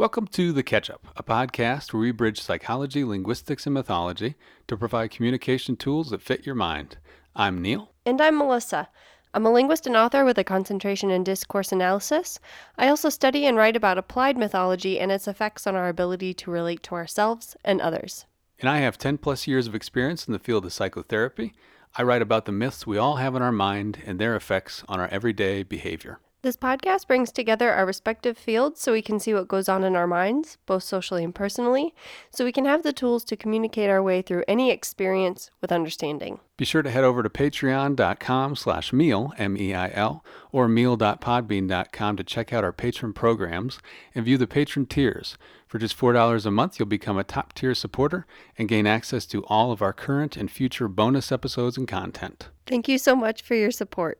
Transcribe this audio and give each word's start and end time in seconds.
Welcome 0.00 0.28
to 0.28 0.54
The 0.54 0.62
Catch 0.62 0.88
Up, 0.88 1.08
a 1.14 1.22
podcast 1.22 1.92
where 1.92 2.00
we 2.00 2.10
bridge 2.10 2.40
psychology, 2.40 3.04
linguistics, 3.04 3.66
and 3.66 3.74
mythology 3.74 4.34
to 4.66 4.74
provide 4.74 5.10
communication 5.10 5.76
tools 5.76 6.08
that 6.08 6.22
fit 6.22 6.46
your 6.46 6.54
mind. 6.54 6.96
I'm 7.36 7.60
Neil. 7.60 7.92
And 8.06 8.18
I'm 8.18 8.38
Melissa. 8.38 8.88
I'm 9.34 9.44
a 9.44 9.52
linguist 9.52 9.86
and 9.86 9.94
author 9.94 10.24
with 10.24 10.38
a 10.38 10.42
concentration 10.42 11.10
in 11.10 11.22
discourse 11.22 11.70
analysis. 11.70 12.40
I 12.78 12.88
also 12.88 13.10
study 13.10 13.44
and 13.44 13.58
write 13.58 13.76
about 13.76 13.98
applied 13.98 14.38
mythology 14.38 14.98
and 14.98 15.12
its 15.12 15.28
effects 15.28 15.66
on 15.66 15.76
our 15.76 15.90
ability 15.90 16.32
to 16.32 16.50
relate 16.50 16.82
to 16.84 16.94
ourselves 16.94 17.54
and 17.62 17.82
others. 17.82 18.24
And 18.58 18.70
I 18.70 18.78
have 18.78 18.96
10 18.96 19.18
plus 19.18 19.46
years 19.46 19.66
of 19.66 19.74
experience 19.74 20.26
in 20.26 20.32
the 20.32 20.38
field 20.38 20.64
of 20.64 20.72
psychotherapy. 20.72 21.52
I 21.94 22.04
write 22.04 22.22
about 22.22 22.46
the 22.46 22.52
myths 22.52 22.86
we 22.86 22.96
all 22.96 23.16
have 23.16 23.34
in 23.34 23.42
our 23.42 23.52
mind 23.52 23.98
and 24.06 24.18
their 24.18 24.34
effects 24.34 24.82
on 24.88 24.98
our 24.98 25.08
everyday 25.08 25.62
behavior. 25.62 26.20
This 26.42 26.56
podcast 26.56 27.06
brings 27.06 27.30
together 27.30 27.70
our 27.70 27.84
respective 27.84 28.38
fields 28.38 28.80
so 28.80 28.92
we 28.92 29.02
can 29.02 29.20
see 29.20 29.34
what 29.34 29.46
goes 29.46 29.68
on 29.68 29.84
in 29.84 29.94
our 29.94 30.06
minds, 30.06 30.56
both 30.64 30.82
socially 30.82 31.22
and 31.22 31.34
personally, 31.34 31.94
so 32.30 32.46
we 32.46 32.52
can 32.52 32.64
have 32.64 32.82
the 32.82 32.94
tools 32.94 33.24
to 33.24 33.36
communicate 33.36 33.90
our 33.90 34.02
way 34.02 34.22
through 34.22 34.44
any 34.48 34.70
experience 34.70 35.50
with 35.60 35.70
understanding. 35.70 36.40
Be 36.56 36.64
sure 36.64 36.80
to 36.80 36.90
head 36.90 37.04
over 37.04 37.22
to 37.22 37.28
patreon.com 37.28 38.56
slash 38.56 38.90
meil, 38.90 39.34
M-E-I-L, 39.36 40.24
or 40.50 40.66
meil.podbean.com 40.66 42.16
to 42.16 42.24
check 42.24 42.54
out 42.54 42.64
our 42.64 42.72
patron 42.72 43.12
programs 43.12 43.78
and 44.14 44.24
view 44.24 44.38
the 44.38 44.46
patron 44.46 44.86
tiers. 44.86 45.36
For 45.66 45.78
just 45.78 45.98
$4 45.98 46.46
a 46.46 46.50
month, 46.50 46.78
you'll 46.78 46.86
become 46.88 47.18
a 47.18 47.24
top 47.24 47.52
tier 47.52 47.74
supporter 47.74 48.24
and 48.56 48.66
gain 48.66 48.86
access 48.86 49.26
to 49.26 49.44
all 49.44 49.72
of 49.72 49.82
our 49.82 49.92
current 49.92 50.38
and 50.38 50.50
future 50.50 50.88
bonus 50.88 51.30
episodes 51.30 51.76
and 51.76 51.86
content. 51.86 52.48
Thank 52.66 52.88
you 52.88 52.96
so 52.96 53.14
much 53.14 53.42
for 53.42 53.54
your 53.54 53.70
support. 53.70 54.18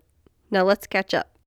Now 0.51 0.65
let's 0.65 0.87
catch 0.87 1.15
up. 1.15 1.40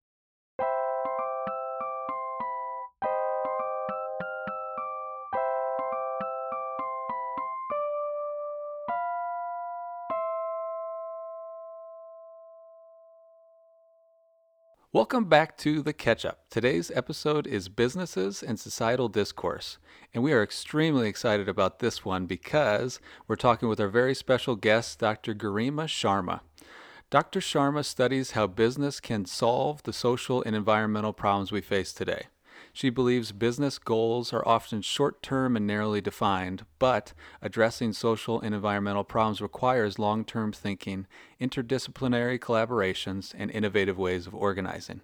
Welcome 14.93 15.25
back 15.25 15.57
to 15.57 15.81
The 15.81 15.91
Catch 15.91 16.23
Up. 16.23 16.41
Today's 16.51 16.91
episode 16.91 17.47
is 17.47 17.67
Businesses 17.67 18.43
and 18.43 18.59
Societal 18.59 19.09
Discourse. 19.09 19.79
And 20.13 20.23
we 20.23 20.33
are 20.33 20.43
extremely 20.43 21.09
excited 21.09 21.49
about 21.49 21.79
this 21.79 22.05
one 22.05 22.27
because 22.27 22.99
we're 23.27 23.35
talking 23.35 23.67
with 23.67 23.79
our 23.79 23.87
very 23.87 24.13
special 24.13 24.55
guest, 24.55 24.99
Dr. 24.99 25.33
Garima 25.33 25.85
Sharma. 25.85 26.41
Dr. 27.09 27.39
Sharma 27.39 27.83
studies 27.83 28.31
how 28.31 28.45
business 28.45 28.99
can 28.99 29.25
solve 29.25 29.81
the 29.81 29.93
social 29.93 30.43
and 30.43 30.55
environmental 30.55 31.11
problems 31.11 31.51
we 31.51 31.61
face 31.61 31.91
today. 31.91 32.27
She 32.75 32.89
believes 32.89 33.31
business 33.31 33.77
goals 33.77 34.33
are 34.33 34.45
often 34.47 34.81
short 34.81 35.21
term 35.21 35.55
and 35.55 35.67
narrowly 35.67 36.01
defined, 36.01 36.65
but 36.79 37.13
addressing 37.39 37.93
social 37.93 38.41
and 38.41 38.55
environmental 38.55 39.03
problems 39.03 39.41
requires 39.41 39.99
long 39.99 40.25
term 40.25 40.51
thinking, 40.51 41.05
interdisciplinary 41.39 42.39
collaborations, 42.39 43.31
and 43.37 43.51
innovative 43.51 43.99
ways 43.99 44.25
of 44.25 44.33
organizing. 44.33 45.01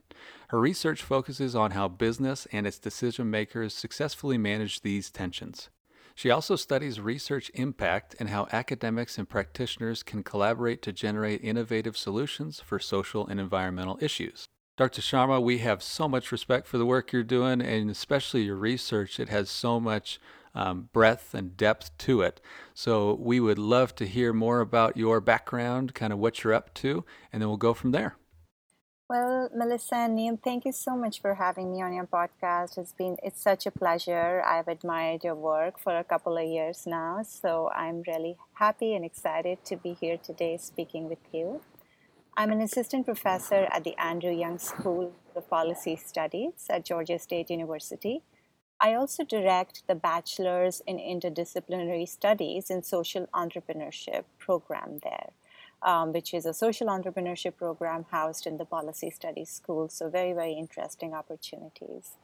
Her 0.47 0.59
research 0.59 1.03
focuses 1.03 1.56
on 1.56 1.72
how 1.72 1.88
business 1.88 2.47
and 2.52 2.66
its 2.66 2.80
decision 2.80 3.30
makers 3.30 3.75
successfully 3.75 4.40
manage 4.40 4.81
these 4.81 5.12
tensions. 5.12 5.70
She 6.16 6.31
also 6.31 6.56
studies 6.56 7.00
research 7.00 7.52
impact 7.53 8.16
and 8.20 8.30
how 8.30 8.47
academics 8.52 9.20
and 9.20 9.30
practitioners 9.30 10.02
can 10.02 10.23
collaborate 10.23 10.81
to 10.81 10.92
generate 10.92 11.44
innovative 11.44 11.95
solutions 11.95 12.59
for 12.59 12.80
social 12.80 13.28
and 13.28 13.40
environmental 13.40 14.00
issues. 14.02 14.47
Dr. 14.80 15.02
Sharma, 15.02 15.41
we 15.41 15.58
have 15.58 15.83
so 15.83 16.08
much 16.08 16.31
respect 16.31 16.66
for 16.66 16.77
the 16.77 16.85
work 16.85 17.11
you're 17.11 17.22
doing 17.22 17.59
and 17.59 17.89
especially 17.89 18.44
your 18.44 18.55
research. 18.55 19.19
It 19.19 19.27
has 19.27 19.49
so 19.49 19.77
much 19.77 20.22
um, 20.55 20.88
breadth 20.94 21.33
and 21.33 21.58
depth 21.58 21.97
to 21.97 22.22
it. 22.22 22.39
So 22.73 23.16
we 23.16 23.41
would 23.41 23.59
love 23.59 23.94
to 23.95 24.07
hear 24.07 24.31
more 24.31 24.61
about 24.61 24.95
your 24.95 25.19
background, 25.19 25.94
kind 25.95 26.13
of 26.13 26.19
what 26.19 26.45
you're 26.45 26.53
up 26.53 26.73
to, 26.75 27.03
and 27.34 27.41
then 27.41 27.50
we'll 27.50 27.57
go 27.57 27.73
from 27.73 27.91
there. 27.91 28.16
Well, 29.09 29.50
Melissa 29.53 29.95
and 29.95 30.16
Neil, 30.16 30.39
thank 30.41 30.63
you 30.63 30.72
so 30.72 30.95
much 30.95 31.19
for 31.19 31.35
having 31.35 31.73
me 31.73 31.81
on 31.81 31.91
your 31.91 32.07
podcast. 32.07 32.78
It's 32.78 32.94
been 32.94 33.18
it's 33.22 33.41
such 33.41 33.66
a 33.66 33.72
pleasure. 33.72 34.41
I've 34.44 34.69
admired 34.69 35.25
your 35.25 35.35
work 35.35 35.78
for 35.78 35.97
a 35.97 36.06
couple 36.06 36.38
of 36.38 36.47
years 36.47 36.88
now, 36.88 37.23
so 37.23 37.69
I'm 37.75 38.01
really 38.07 38.38
happy 38.53 38.94
and 38.94 39.03
excited 39.03 39.66
to 39.66 39.75
be 39.75 39.97
here 40.00 40.16
today 40.16 40.56
speaking 40.56 41.09
with 41.09 41.19
you. 41.34 41.59
I'm 42.39 42.53
an 42.53 42.61
assistant 42.61 43.03
professor 43.03 43.67
at 43.69 43.83
the 43.83 44.00
Andrew 44.01 44.31
Young 44.31 44.59
School 44.59 45.11
of 45.35 45.50
Policy 45.50 45.97
Studies 45.97 46.67
at 46.69 46.85
Georgia 46.85 47.19
State 47.19 47.50
University. 47.50 48.22
I 48.79 48.94
also 48.94 49.25
direct 49.25 49.83
the 49.89 49.95
Bachelor's 49.95 50.81
in 50.88 51.00
Interdisciplinary 51.00 52.07
Studies 52.07 52.69
in 52.69 52.81
Social 52.81 53.27
Entrepreneurship 53.33 54.23
program 54.38 55.01
there, 55.03 55.31
um, 55.81 56.13
which 56.13 56.33
is 56.33 56.45
a 56.45 56.53
social 56.53 56.88
entrepreneurship 56.88 57.57
program 57.57 58.05
housed 58.09 58.47
in 58.47 58.56
the 58.56 58.63
Policy 58.63 59.09
Studies 59.09 59.50
School. 59.50 59.89
So, 59.89 60.07
very, 60.07 60.31
very 60.31 60.53
interesting 60.53 61.13
opportunities. 61.13 62.16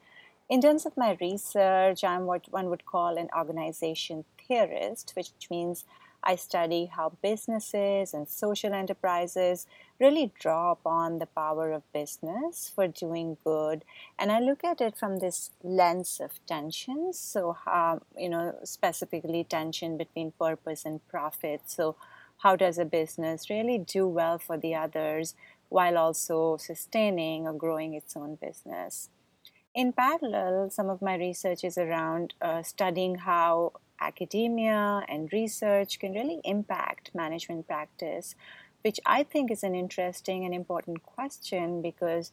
In 0.48 0.62
terms 0.62 0.86
of 0.86 0.96
my 0.96 1.18
research, 1.20 2.02
I'm 2.02 2.24
what 2.24 2.50
one 2.50 2.70
would 2.70 2.86
call 2.86 3.18
an 3.18 3.28
organization 3.36 4.24
theorist, 4.48 5.12
which 5.14 5.32
means 5.50 5.84
I 6.28 6.34
study 6.34 6.86
how 6.86 7.12
businesses 7.22 8.12
and 8.12 8.28
social 8.28 8.74
enterprises 8.74 9.64
really 10.00 10.32
draw 10.40 10.72
upon 10.72 11.20
the 11.20 11.26
power 11.26 11.70
of 11.70 11.92
business 11.92 12.68
for 12.74 12.88
doing 12.88 13.36
good. 13.44 13.84
And 14.18 14.32
I 14.32 14.40
look 14.40 14.64
at 14.64 14.80
it 14.80 14.96
from 14.96 15.20
this 15.20 15.52
lens 15.62 16.20
of 16.20 16.44
tensions. 16.44 17.16
So, 17.16 17.56
um, 17.64 18.00
you 18.18 18.28
know, 18.28 18.56
specifically 18.64 19.44
tension 19.44 19.96
between 19.96 20.32
purpose 20.32 20.84
and 20.84 21.06
profit. 21.06 21.60
So, 21.66 21.94
how 22.38 22.56
does 22.56 22.76
a 22.76 22.84
business 22.84 23.48
really 23.48 23.78
do 23.78 24.08
well 24.08 24.38
for 24.38 24.58
the 24.58 24.74
others 24.74 25.34
while 25.68 25.96
also 25.96 26.56
sustaining 26.56 27.46
or 27.46 27.52
growing 27.52 27.94
its 27.94 28.16
own 28.16 28.34
business? 28.34 29.10
In 29.76 29.92
parallel, 29.92 30.70
some 30.70 30.88
of 30.88 31.02
my 31.02 31.16
research 31.16 31.62
is 31.62 31.76
around 31.76 32.32
uh, 32.40 32.62
studying 32.62 33.16
how 33.16 33.72
academia 34.00 35.02
and 35.06 35.30
research 35.34 35.98
can 35.98 36.14
really 36.14 36.40
impact 36.44 37.10
management 37.14 37.66
practice, 37.66 38.34
which 38.82 38.98
I 39.04 39.22
think 39.22 39.50
is 39.50 39.62
an 39.62 39.74
interesting 39.74 40.46
and 40.46 40.54
important 40.54 41.02
question 41.02 41.82
because 41.82 42.32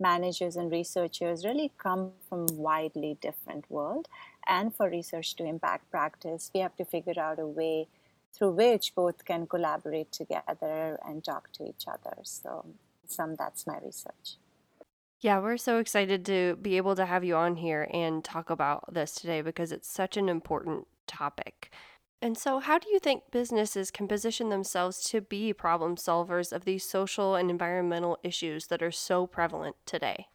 managers 0.00 0.56
and 0.56 0.72
researchers 0.72 1.44
really 1.44 1.72
come 1.76 2.12
from 2.26 2.46
widely 2.52 3.18
different 3.20 3.70
world. 3.70 4.08
And 4.46 4.74
for 4.74 4.88
research 4.88 5.36
to 5.36 5.44
impact 5.44 5.90
practice 5.90 6.50
we 6.54 6.60
have 6.60 6.76
to 6.76 6.86
figure 6.86 7.20
out 7.20 7.38
a 7.38 7.46
way 7.46 7.88
through 8.32 8.52
which 8.52 8.94
both 8.94 9.26
can 9.26 9.46
collaborate 9.46 10.10
together 10.10 10.98
and 11.06 11.22
talk 11.22 11.52
to 11.52 11.68
each 11.68 11.84
other. 11.86 12.16
So 12.22 12.64
some 13.06 13.36
that's 13.36 13.66
my 13.66 13.76
research 13.84 14.38
yeah, 15.20 15.40
we're 15.40 15.56
so 15.56 15.78
excited 15.78 16.24
to 16.26 16.56
be 16.62 16.76
able 16.76 16.94
to 16.94 17.06
have 17.06 17.24
you 17.24 17.34
on 17.34 17.56
here 17.56 17.88
and 17.92 18.24
talk 18.24 18.50
about 18.50 18.92
this 18.92 19.14
today 19.14 19.42
because 19.42 19.72
it's 19.72 19.90
such 19.90 20.16
an 20.16 20.28
important 20.28 20.86
topic. 21.06 21.72
And 22.22 22.36
so, 22.38 22.60
how 22.60 22.78
do 22.78 22.88
you 22.90 22.98
think 22.98 23.30
businesses 23.30 23.90
can 23.90 24.08
position 24.08 24.48
themselves 24.48 25.02
to 25.10 25.20
be 25.20 25.52
problem 25.52 25.96
solvers 25.96 26.52
of 26.52 26.64
these 26.64 26.88
social 26.88 27.34
and 27.34 27.50
environmental 27.50 28.18
issues 28.22 28.68
that 28.68 28.82
are 28.82 28.92
so 28.92 29.26
prevalent 29.26 29.76
today? 29.86 30.26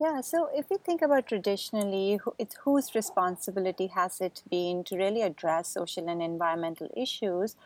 Yeah, 0.00 0.20
so 0.20 0.48
if 0.52 0.70
we 0.70 0.76
think 0.76 1.02
about 1.02 1.26
traditionally, 1.26 2.20
it's 2.38 2.56
whose 2.56 2.94
responsibility 2.94 3.88
has 3.88 4.20
it 4.20 4.42
been 4.50 4.84
to 4.84 4.96
really 4.96 5.22
address 5.22 5.68
social 5.68 6.08
and 6.08 6.22
environmental 6.22 6.88
issues? 6.96 7.56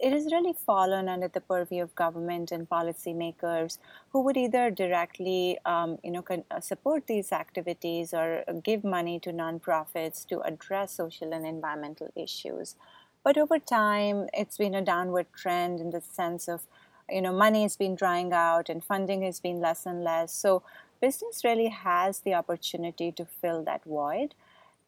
It 0.00 0.12
has 0.12 0.32
really 0.32 0.54
fallen 0.54 1.08
under 1.08 1.28
the 1.28 1.40
purview 1.40 1.82
of 1.82 1.94
government 1.94 2.50
and 2.50 2.68
policymakers 2.68 3.78
who 4.10 4.22
would 4.22 4.36
either 4.36 4.70
directly 4.70 5.58
um, 5.66 5.98
you 6.02 6.10
know, 6.10 6.24
uh, 6.50 6.60
support 6.60 7.06
these 7.06 7.32
activities 7.32 8.14
or 8.14 8.44
give 8.64 8.82
money 8.82 9.20
to 9.20 9.30
nonprofits 9.30 10.26
to 10.26 10.40
address 10.40 10.92
social 10.92 11.32
and 11.32 11.46
environmental 11.46 12.10
issues. 12.16 12.76
But 13.22 13.36
over 13.36 13.58
time, 13.58 14.28
it's 14.32 14.56
been 14.56 14.74
a 14.74 14.82
downward 14.82 15.26
trend 15.34 15.80
in 15.80 15.90
the 15.90 16.00
sense 16.00 16.48
of 16.48 16.62
you 17.10 17.20
know 17.20 17.32
money 17.32 17.62
has 17.62 17.76
been 17.76 17.94
drying 17.96 18.32
out 18.32 18.68
and 18.68 18.82
funding 18.82 19.22
has 19.22 19.40
been 19.40 19.60
less 19.60 19.84
and 19.84 20.02
less. 20.02 20.32
So 20.32 20.62
business 21.00 21.44
really 21.44 21.68
has 21.68 22.20
the 22.20 22.34
opportunity 22.34 23.12
to 23.12 23.24
fill 23.24 23.62
that 23.64 23.84
void. 23.84 24.34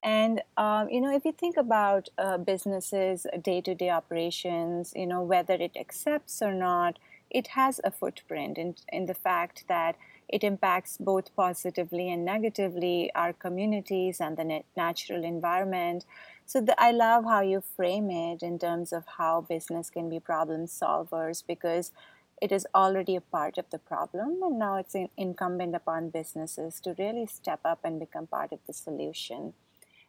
And 0.03 0.43
um, 0.57 0.89
you 0.91 1.01
know, 1.01 1.15
if 1.15 1.25
you 1.25 1.33
think 1.33 1.57
about 1.57 2.09
uh, 2.19 2.39
businesses' 2.39 3.27
day-to-day 3.41 3.91
operations, 3.91 4.93
you 4.97 5.07
know 5.07 5.23
whether 5.23 5.55
it 5.55 5.77
accepts 5.77 6.43
or 6.43 6.53
not, 6.53 6.99
it 7.31 7.49
has 7.49 7.81
a 7.85 7.91
footprint 7.91 8.59
in 8.59 8.75
in 8.93 9.07
the 9.07 9.15
fact 9.15 9.65
that 9.69 9.97
it 10.29 10.43
impacts 10.43 10.97
both 10.99 11.35
positively 11.37 12.11
and 12.11 12.25
negatively 12.25 13.11
our 13.15 13.33
communities 13.33 14.21
and 14.21 14.37
the 14.37 14.63
natural 14.77 15.23
environment. 15.25 16.05
So 16.47 16.61
the, 16.61 16.75
I 16.83 16.91
love 16.91 17.25
how 17.25 17.43
you 17.43 17.63
frame 17.77 18.11
it 18.11 18.43
in 18.43 18.59
terms 18.59 18.93
of 18.93 19.05
how 19.19 19.43
business 19.43 19.91
can 19.91 20.09
be 20.09 20.21
problem 20.21 20.67
solvers 20.67 21.43
because 21.47 21.93
it 22.41 22.51
is 22.51 22.67
already 22.75 23.15
a 23.15 23.21
part 23.21 23.57
of 23.57 23.67
the 23.71 23.79
problem, 23.79 24.43
and 24.43 24.59
now 24.59 24.77
it's 24.77 24.97
in, 24.97 25.09
incumbent 25.17 25.77
upon 25.77 26.11
businesses 26.11 26.81
to 26.81 26.95
really 26.99 27.27
step 27.27 27.61
up 27.65 27.81
and 27.85 28.01
become 28.01 28.27
part 28.27 28.53
of 28.53 28.59
the 28.67 28.73
solution. 28.73 29.55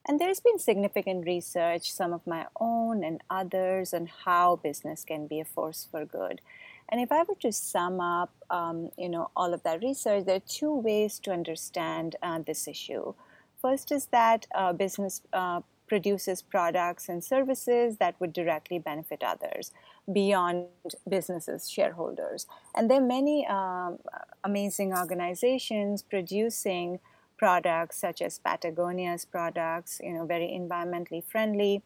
And 0.08 0.20
there's 0.20 0.42
been 0.42 0.60
significant 0.60 1.26
research, 1.26 1.92
some 1.92 2.12
of 2.12 2.28
my 2.28 2.46
own 2.60 3.04
and 3.04 3.22
others, 3.30 3.94
on 3.94 4.10
how 4.26 4.58
business 4.58 5.06
can 5.06 5.28
be 5.28 5.40
a 5.40 5.46
force 5.46 5.88
for 5.90 6.06
good. 6.06 6.42
And 6.90 7.00
if 7.00 7.12
I 7.12 7.24
were 7.24 7.36
to 7.42 7.52
sum 7.52 8.02
up, 8.02 8.32
um, 8.50 8.92
you 8.98 9.08
know, 9.08 9.32
all 9.36 9.54
of 9.54 9.64
that 9.64 9.82
research, 9.82 10.26
there 10.26 10.36
are 10.36 10.48
two 10.48 10.76
ways 10.76 11.20
to 11.20 11.32
understand 11.32 12.18
uh, 12.22 12.40
this 12.46 12.68
issue. 12.68 13.14
First 13.62 13.92
is 13.94 14.08
that 14.08 14.46
uh, 14.54 14.74
business 14.74 15.22
uh, 15.32 15.62
produces 15.88 16.42
products 16.42 17.08
and 17.08 17.24
services 17.24 17.98
that 17.98 18.20
would 18.20 18.34
directly 18.34 18.80
benefit 18.80 19.24
others 19.24 19.72
beyond 20.12 20.66
businesses 21.08 21.70
shareholders 21.70 22.48
and 22.76 22.90
there 22.90 22.98
are 22.98 23.06
many 23.06 23.46
um, 23.48 24.00
amazing 24.44 24.94
organizations 24.94 26.02
producing 26.02 27.00
products 27.38 28.00
such 28.00 28.22
as 28.22 28.40
patagonia's 28.40 29.26
products 29.26 30.00
you 30.04 30.14
know 30.14 30.26
very 30.26 30.48
environmentally 30.48 31.24
friendly 31.24 31.82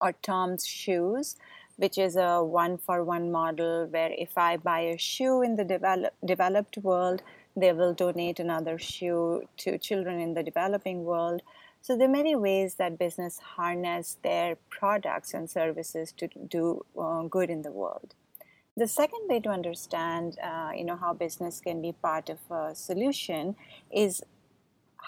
or 0.00 0.12
tom's 0.12 0.66
shoes 0.66 1.36
which 1.76 1.98
is 1.98 2.16
a 2.16 2.42
one 2.42 2.78
for 2.78 3.02
one 3.02 3.30
model 3.30 3.86
where 3.86 4.12
if 4.16 4.36
I 4.36 4.56
buy 4.56 4.80
a 4.80 4.98
shoe 4.98 5.42
in 5.42 5.56
the 5.56 5.64
develop, 5.64 6.14
developed 6.24 6.78
world, 6.78 7.22
they 7.56 7.72
will 7.72 7.94
donate 7.94 8.38
another 8.38 8.78
shoe 8.78 9.44
to 9.58 9.78
children 9.78 10.20
in 10.20 10.34
the 10.34 10.42
developing 10.42 11.04
world. 11.04 11.42
So 11.80 11.96
there 11.96 12.08
are 12.08 12.12
many 12.12 12.36
ways 12.36 12.76
that 12.76 12.98
business 12.98 13.38
harness 13.56 14.16
their 14.22 14.56
products 14.70 15.34
and 15.34 15.50
services 15.50 16.12
to 16.18 16.28
do 16.28 16.84
uh, 16.98 17.22
good 17.22 17.50
in 17.50 17.62
the 17.62 17.72
world. 17.72 18.14
The 18.76 18.86
second 18.86 19.28
way 19.28 19.40
to 19.40 19.50
understand, 19.50 20.38
uh, 20.42 20.70
you 20.74 20.84
know, 20.84 20.96
how 20.96 21.12
business 21.12 21.60
can 21.60 21.82
be 21.82 21.92
part 21.92 22.30
of 22.30 22.38
a 22.50 22.74
solution 22.74 23.56
is 23.90 24.22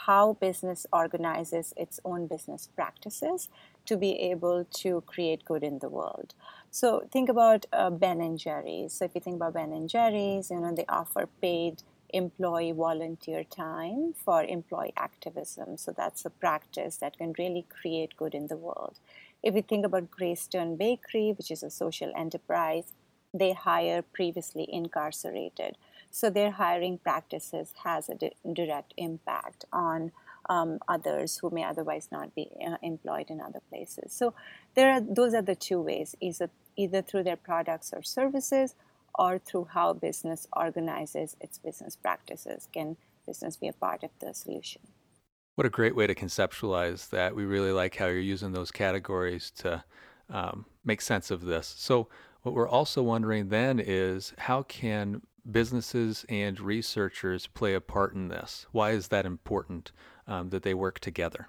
how 0.06 0.34
business 0.34 0.86
organizes 0.92 1.72
its 1.76 2.00
own 2.04 2.26
business 2.26 2.68
practices 2.74 3.48
to 3.86 3.96
be 3.96 4.12
able 4.20 4.66
to 4.82 5.02
create 5.06 5.44
good 5.44 5.62
in 5.62 5.78
the 5.78 5.88
world. 5.88 6.34
So 6.70 7.06
think 7.12 7.28
about 7.28 7.66
uh, 7.72 7.90
Ben 7.90 8.20
and 8.20 8.38
Jerry's. 8.38 8.94
So 8.94 9.04
if 9.04 9.12
you 9.14 9.20
think 9.20 9.36
about 9.36 9.54
Ben 9.54 9.72
and 9.72 9.88
Jerry's, 9.88 10.50
you 10.50 10.60
know 10.60 10.74
they 10.74 10.86
offer 10.88 11.28
paid 11.40 11.82
employee 12.12 12.72
volunteer 12.72 13.44
time 13.44 14.14
for 14.24 14.44
employee 14.44 14.92
activism. 14.96 15.76
So 15.76 15.92
that's 15.92 16.24
a 16.24 16.30
practice 16.30 16.96
that 16.98 17.18
can 17.18 17.34
really 17.38 17.66
create 17.68 18.16
good 18.16 18.34
in 18.34 18.46
the 18.46 18.56
world. 18.56 18.98
If 19.42 19.54
you 19.54 19.62
think 19.62 19.84
about 19.84 20.10
Greyston 20.10 20.78
Bakery, 20.78 21.34
which 21.36 21.50
is 21.50 21.62
a 21.62 21.70
social 21.70 22.12
enterprise, 22.16 22.92
they 23.34 23.52
hire 23.52 24.00
previously 24.00 24.66
incarcerated. 24.72 25.76
So 26.14 26.30
their 26.30 26.52
hiring 26.52 26.98
practices 26.98 27.74
has 27.82 28.08
a 28.08 28.14
di- 28.14 28.36
direct 28.52 28.94
impact 28.96 29.64
on 29.72 30.12
um, 30.48 30.78
others 30.86 31.38
who 31.38 31.50
may 31.50 31.64
otherwise 31.64 32.06
not 32.12 32.36
be 32.36 32.52
uh, 32.64 32.76
employed 32.82 33.30
in 33.30 33.40
other 33.40 33.58
places. 33.68 34.12
So 34.12 34.32
there 34.76 34.92
are 34.92 35.00
those 35.00 35.34
are 35.34 35.42
the 35.42 35.56
two 35.56 35.80
ways: 35.80 36.14
either 36.20 36.50
either 36.76 37.02
through 37.02 37.24
their 37.24 37.36
products 37.36 37.92
or 37.92 38.04
services, 38.04 38.76
or 39.16 39.40
through 39.40 39.66
how 39.72 39.92
business 39.92 40.46
organizes 40.56 41.36
its 41.40 41.58
business 41.58 41.96
practices. 41.96 42.68
Can 42.72 42.96
business 43.26 43.56
be 43.56 43.66
a 43.66 43.72
part 43.72 44.04
of 44.04 44.10
the 44.20 44.32
solution? 44.34 44.82
What 45.56 45.66
a 45.66 45.70
great 45.70 45.96
way 45.96 46.06
to 46.06 46.14
conceptualize 46.14 47.10
that. 47.10 47.34
We 47.34 47.44
really 47.44 47.72
like 47.72 47.96
how 47.96 48.06
you're 48.06 48.20
using 48.20 48.52
those 48.52 48.70
categories 48.70 49.50
to 49.62 49.82
um, 50.30 50.66
make 50.84 51.00
sense 51.00 51.32
of 51.32 51.40
this. 51.40 51.74
So, 51.76 52.06
what 52.42 52.54
we're 52.54 52.68
also 52.68 53.02
wondering 53.02 53.48
then 53.48 53.80
is 53.80 54.32
how 54.38 54.62
can 54.62 55.22
businesses 55.50 56.24
and 56.28 56.58
researchers 56.60 57.46
play 57.46 57.74
a 57.74 57.80
part 57.80 58.14
in 58.14 58.28
this? 58.28 58.66
Why 58.72 58.90
is 58.90 59.08
that 59.08 59.26
important 59.26 59.92
um, 60.26 60.50
that 60.50 60.62
they 60.62 60.74
work 60.74 61.00
together? 61.00 61.48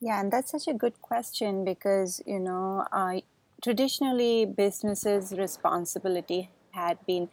Yeah, 0.00 0.20
and 0.20 0.32
that's 0.32 0.52
such 0.52 0.68
a 0.68 0.74
good 0.74 1.00
question 1.00 1.64
because, 1.64 2.22
you 2.24 2.38
know, 2.38 2.86
uh, 2.92 3.20
traditionally 3.62 4.46
businesses' 4.46 5.32
responsibility 5.32 6.50
had 6.70 7.04
been 7.06 7.28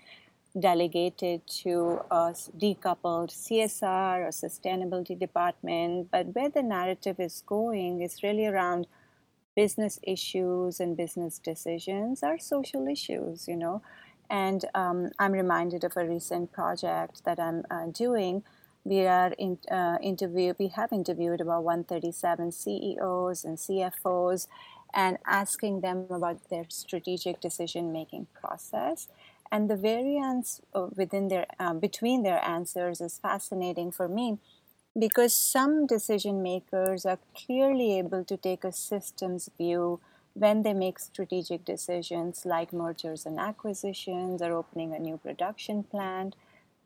delegated 0.59 1.45
to 1.47 2.01
a 2.09 2.33
decoupled 2.57 3.29
CSR 3.29 4.25
or 4.25 4.29
sustainability 4.29 5.19
department, 5.19 6.09
but 6.11 6.33
where 6.33 6.49
the 6.49 6.63
narrative 6.63 7.19
is 7.19 7.43
going 7.45 8.01
is 8.01 8.23
really 8.23 8.47
around 8.47 8.87
business 9.55 9.99
issues 10.03 10.79
and 10.79 10.97
business 10.97 11.39
decisions 11.39 12.23
are 12.23 12.37
social 12.37 12.87
issues, 12.87 13.47
you 13.47 13.55
know. 13.55 13.81
And 14.29 14.65
um, 14.73 15.11
I'm 15.19 15.31
reminded 15.31 15.83
of 15.83 15.95
a 15.95 16.05
recent 16.05 16.51
project 16.51 17.23
that 17.25 17.39
I'm 17.39 17.63
uh, 17.69 17.87
doing. 17.87 18.43
We 18.83 19.05
are 19.07 19.33
in, 19.37 19.57
uh, 19.71 19.97
interview. 20.01 20.53
We 20.59 20.67
have 20.69 20.91
interviewed 20.91 21.41
about 21.41 21.63
137 21.63 22.51
CEOs 22.51 23.43
and 23.43 23.57
CFOs, 23.57 24.47
and 24.93 25.17
asking 25.25 25.81
them 25.81 26.05
about 26.09 26.49
their 26.49 26.65
strategic 26.69 27.41
decision 27.41 27.91
making 27.91 28.27
process. 28.33 29.07
And 29.51 29.69
the 29.69 29.75
variance 29.75 30.61
uh, 30.73 30.87
within 30.95 31.27
their 31.27 31.45
um, 31.59 31.79
between 31.79 32.23
their 32.23 32.43
answers 32.43 33.01
is 33.01 33.19
fascinating 33.19 33.91
for 33.91 34.07
me 34.07 34.39
because 34.97 35.33
some 35.33 35.85
decision 35.85 36.41
makers 36.41 37.05
are 37.05 37.19
clearly 37.35 37.97
able 37.97 38.23
to 38.23 38.37
take 38.37 38.63
a 38.63 38.71
systems 38.71 39.49
view 39.57 39.99
when 40.35 40.63
they 40.63 40.73
make 40.73 40.99
strategic 40.99 41.63
decisions 41.63 42.45
like 42.45 42.73
mergers 42.73 43.25
and 43.25 43.39
acquisitions 43.39 44.41
or 44.41 44.51
opening 44.51 44.93
a 44.93 44.99
new 44.99 45.17
production 45.17 45.81
plant, 45.83 46.35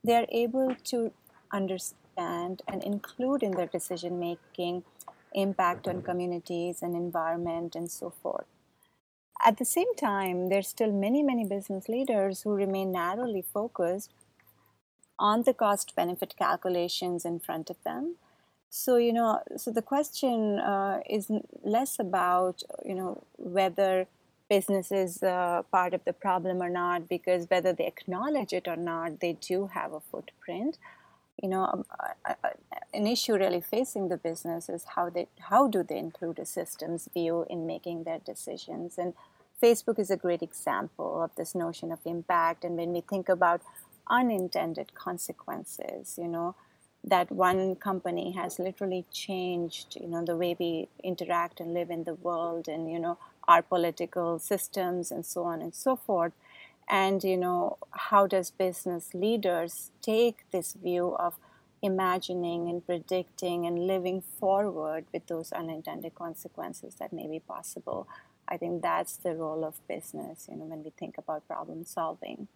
they 0.04 0.16
are 0.16 0.28
able 0.30 0.76
to 0.84 1.12
understand 1.52 2.62
and 2.68 2.84
include 2.84 3.42
in 3.42 3.52
their 3.52 3.66
decision 3.66 4.20
making 4.20 4.84
impact 5.34 5.88
on 5.88 6.04
communities 6.04 6.84
and 6.84 6.96
environment 6.96 7.76
and 7.76 7.90
so 7.90 8.12
forth. 8.12 8.46
At 9.44 9.58
the 9.58 9.66
same 9.66 9.96
time, 9.96 10.50
there's 10.50 10.68
still 10.68 10.92
many, 10.92 11.24
many 11.24 11.44
business 11.44 11.90
leaders 11.90 12.42
who 12.42 12.52
remain 12.52 12.92
narrowly 12.92 13.42
focused 13.42 14.12
on 15.18 15.44
the 15.44 15.54
cost 15.54 15.96
benefit 15.96 16.36
calculations 16.38 17.26
in 17.26 17.40
front 17.40 17.70
of 17.70 17.78
them 17.84 18.16
so 18.70 18.98
you 18.98 19.14
know, 19.14 19.40
so 19.58 19.72
the 19.72 19.82
question 19.82 20.60
uh, 20.60 21.02
is 21.10 21.32
less 21.64 22.00
about 22.00 22.64
you 22.86 22.96
know 22.96 23.24
whether 23.38 24.08
business 24.50 24.92
is 24.92 25.22
uh, 25.22 25.62
part 25.72 25.94
of 25.94 26.04
the 26.06 26.14
problem 26.14 26.62
or 26.62 26.70
not, 26.70 27.08
because 27.08 27.46
whether 27.50 27.72
they 27.72 27.86
acknowledge 27.86 28.52
it 28.52 28.68
or 28.68 28.76
not, 28.76 29.20
they 29.20 29.34
do 29.34 29.68
have 29.68 29.94
a 29.94 30.00
footprint. 30.00 30.78
You 31.42 31.50
know, 31.50 31.64
um, 31.66 31.86
an 32.94 33.08
issue 33.08 33.36
really 33.36 33.62
facing 33.62 34.10
the 34.10 34.18
business 34.18 34.70
is 34.70 34.86
how 34.96 35.10
they 35.10 35.28
how 35.40 35.68
do 35.68 35.84
they 35.84 35.98
include 35.98 36.40
a 36.40 36.46
systems 36.46 37.08
view 37.14 37.46
in 37.50 37.66
making 37.66 38.04
their 38.04 38.20
decisions 38.20 38.98
and 38.98 39.14
Facebook 39.62 40.00
is 40.00 40.10
a 40.10 40.18
great 40.18 40.42
example 40.42 41.22
of 41.22 41.36
this 41.36 41.54
notion 41.54 41.92
of 41.92 42.00
impact. 42.06 42.64
And 42.64 42.78
when 42.78 42.94
we 42.94 43.02
think 43.02 43.28
about 43.28 43.62
unintended 44.10 44.94
consequences, 44.96 46.18
you 46.18 46.28
know, 46.28 46.56
that 47.04 47.32
one 47.32 47.76
company 47.76 48.32
has 48.32 48.60
literally 48.60 49.06
changed 49.12 49.98
you 50.00 50.08
know 50.08 50.24
the 50.24 50.36
way 50.36 50.56
we 50.60 50.90
interact 51.04 51.60
and 51.60 51.74
live 51.74 51.90
in 51.90 52.04
the 52.04 52.14
world 52.16 52.68
and 52.68 52.92
you 52.92 53.00
know 53.00 53.18
our 53.50 53.62
political 53.64 54.38
systems 54.38 55.12
and 55.12 55.26
so 55.26 55.44
on 55.44 55.62
and 55.62 55.74
so 55.74 55.96
forth. 55.96 56.34
And 56.88 57.24
you 57.24 57.38
know 57.38 57.78
how 57.92 58.28
does 58.28 58.52
business 58.52 59.14
leaders 59.14 59.92
take 60.02 60.46
this 60.52 60.74
view 60.74 61.16
of 61.18 61.36
imagining 61.82 62.70
and 62.70 62.86
predicting 62.86 63.66
and 63.66 63.88
living 63.88 64.22
forward 64.22 65.06
with 65.14 65.26
those 65.28 65.52
unintended 65.52 66.14
consequences 66.14 66.96
that 66.96 67.12
may 67.12 67.28
be 67.28 67.40
possible? 67.40 68.08
I 68.48 68.58
think 68.58 68.82
that's 68.82 69.18
the 69.18 69.36
role 69.36 69.64
of 69.66 69.88
business 69.88 70.48
you 70.50 70.56
know 70.56 70.66
when 70.66 70.84
we 70.84 70.92
think 70.92 71.18
about 71.18 71.48
problem 71.48 71.86
solving 71.86 72.48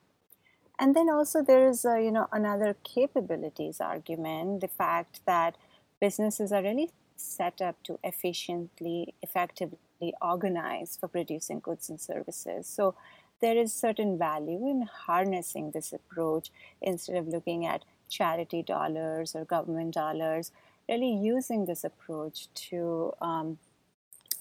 and 0.79 0.95
then 0.95 1.09
also 1.09 1.41
there 1.41 1.67
is 1.67 1.85
a, 1.85 2.01
you 2.01 2.11
know 2.11 2.27
another 2.31 2.75
capabilities 2.83 3.79
argument, 3.79 4.61
the 4.61 4.67
fact 4.67 5.21
that 5.25 5.55
businesses 5.99 6.51
are 6.51 6.63
really 6.63 6.91
set 7.15 7.61
up 7.61 7.81
to 7.83 7.99
efficiently, 8.03 9.13
effectively 9.21 10.13
organize 10.21 10.97
for 10.99 11.07
producing 11.07 11.59
goods 11.59 11.89
and 11.89 12.01
services. 12.01 12.67
So 12.67 12.95
there 13.39 13.57
is 13.57 13.73
certain 13.73 14.17
value 14.17 14.67
in 14.69 14.83
harnessing 15.05 15.71
this 15.71 15.93
approach 15.93 16.51
instead 16.81 17.17
of 17.17 17.27
looking 17.27 17.65
at 17.65 17.83
charity 18.09 18.61
dollars 18.63 19.35
or 19.35 19.45
government 19.45 19.93
dollars, 19.93 20.51
really 20.87 21.13
using 21.13 21.65
this 21.65 21.83
approach 21.83 22.47
to 22.69 23.13
um, 23.21 23.57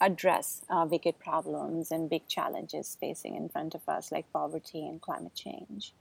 address 0.00 0.62
uh, 0.68 0.86
wicked 0.88 1.18
problems 1.18 1.90
and 1.90 2.10
big 2.10 2.26
challenges 2.28 2.96
facing 3.00 3.36
in 3.36 3.48
front 3.48 3.74
of 3.74 3.88
us, 3.88 4.10
like 4.10 4.32
poverty 4.32 4.86
and 4.86 5.00
climate 5.00 5.34
change. 5.34 5.92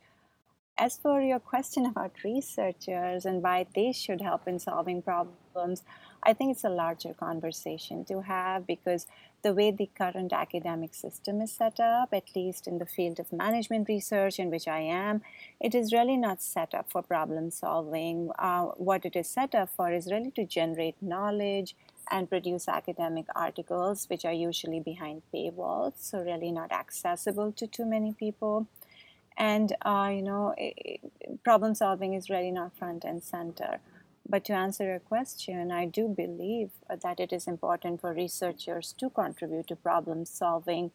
As 0.82 0.98
for 0.98 1.22
your 1.22 1.40
question 1.40 1.86
about 1.86 2.24
researchers 2.24 3.24
and 3.24 3.44
why 3.44 3.68
they 3.76 3.92
should 3.92 4.20
help 4.20 4.48
in 4.48 4.58
solving 4.58 5.00
problems, 5.00 5.84
I 6.24 6.34
think 6.34 6.54
it's 6.54 6.64
a 6.64 6.70
larger 6.70 7.14
conversation 7.14 8.04
to 8.06 8.22
have 8.22 8.66
because 8.66 9.06
the 9.44 9.54
way 9.54 9.70
the 9.70 9.90
current 9.96 10.34
academic 10.34 10.96
system 10.96 11.40
is 11.40 11.52
set 11.52 11.80
up, 11.80 12.10
at 12.14 12.36
least 12.36 12.68
in 12.68 12.80
the 12.80 12.88
field 12.88 13.20
of 13.20 13.32
management 13.32 13.90
research, 13.90 14.40
in 14.40 14.50
which 14.50 14.68
I 14.68 14.80
am, 14.80 15.22
it 15.60 15.76
is 15.76 15.94
really 15.94 16.18
not 16.18 16.42
set 16.42 16.74
up 16.74 16.92
for 16.92 17.04
problem 17.04 17.52
solving. 17.52 18.32
Uh, 18.40 18.66
what 18.88 19.06
it 19.06 19.16
is 19.16 19.30
set 19.30 19.54
up 19.54 19.70
for 19.70 19.92
is 19.92 20.12
really 20.12 20.32
to 20.32 20.46
generate 20.46 20.96
knowledge 21.00 21.76
and 22.10 22.28
produce 22.28 22.68
academic 22.68 23.28
articles, 23.36 24.08
which 24.10 24.26
are 24.26 24.34
usually 24.34 24.80
behind 24.80 25.22
paywalls, 25.34 25.94
so 25.98 26.24
really 26.24 26.52
not 26.52 26.72
accessible 26.72 27.52
to 27.52 27.68
too 27.68 27.86
many 27.86 28.14
people. 28.14 28.68
And, 29.38 29.76
uh, 29.84 30.12
you 30.14 30.22
know, 30.22 30.54
it, 30.58 31.02
problem 31.44 31.74
solving 31.76 32.14
is 32.14 32.30
really 32.30 32.52
not 32.52 32.78
front 32.78 33.04
and 33.04 33.24
center. 33.24 33.80
But 34.28 34.46
to 34.46 34.54
answer 34.54 34.86
your 34.86 35.00
question, 35.00 35.72
I 35.72 35.86
do 35.86 36.08
believe 36.08 36.72
that 36.90 37.20
it 37.20 37.34
is 37.34 37.48
important 37.48 38.02
for 38.02 38.14
researchers 38.14 38.94
to 39.00 39.10
contribute 39.10 39.68
to 39.68 39.76
problem 39.76 40.26
solving 40.26 40.92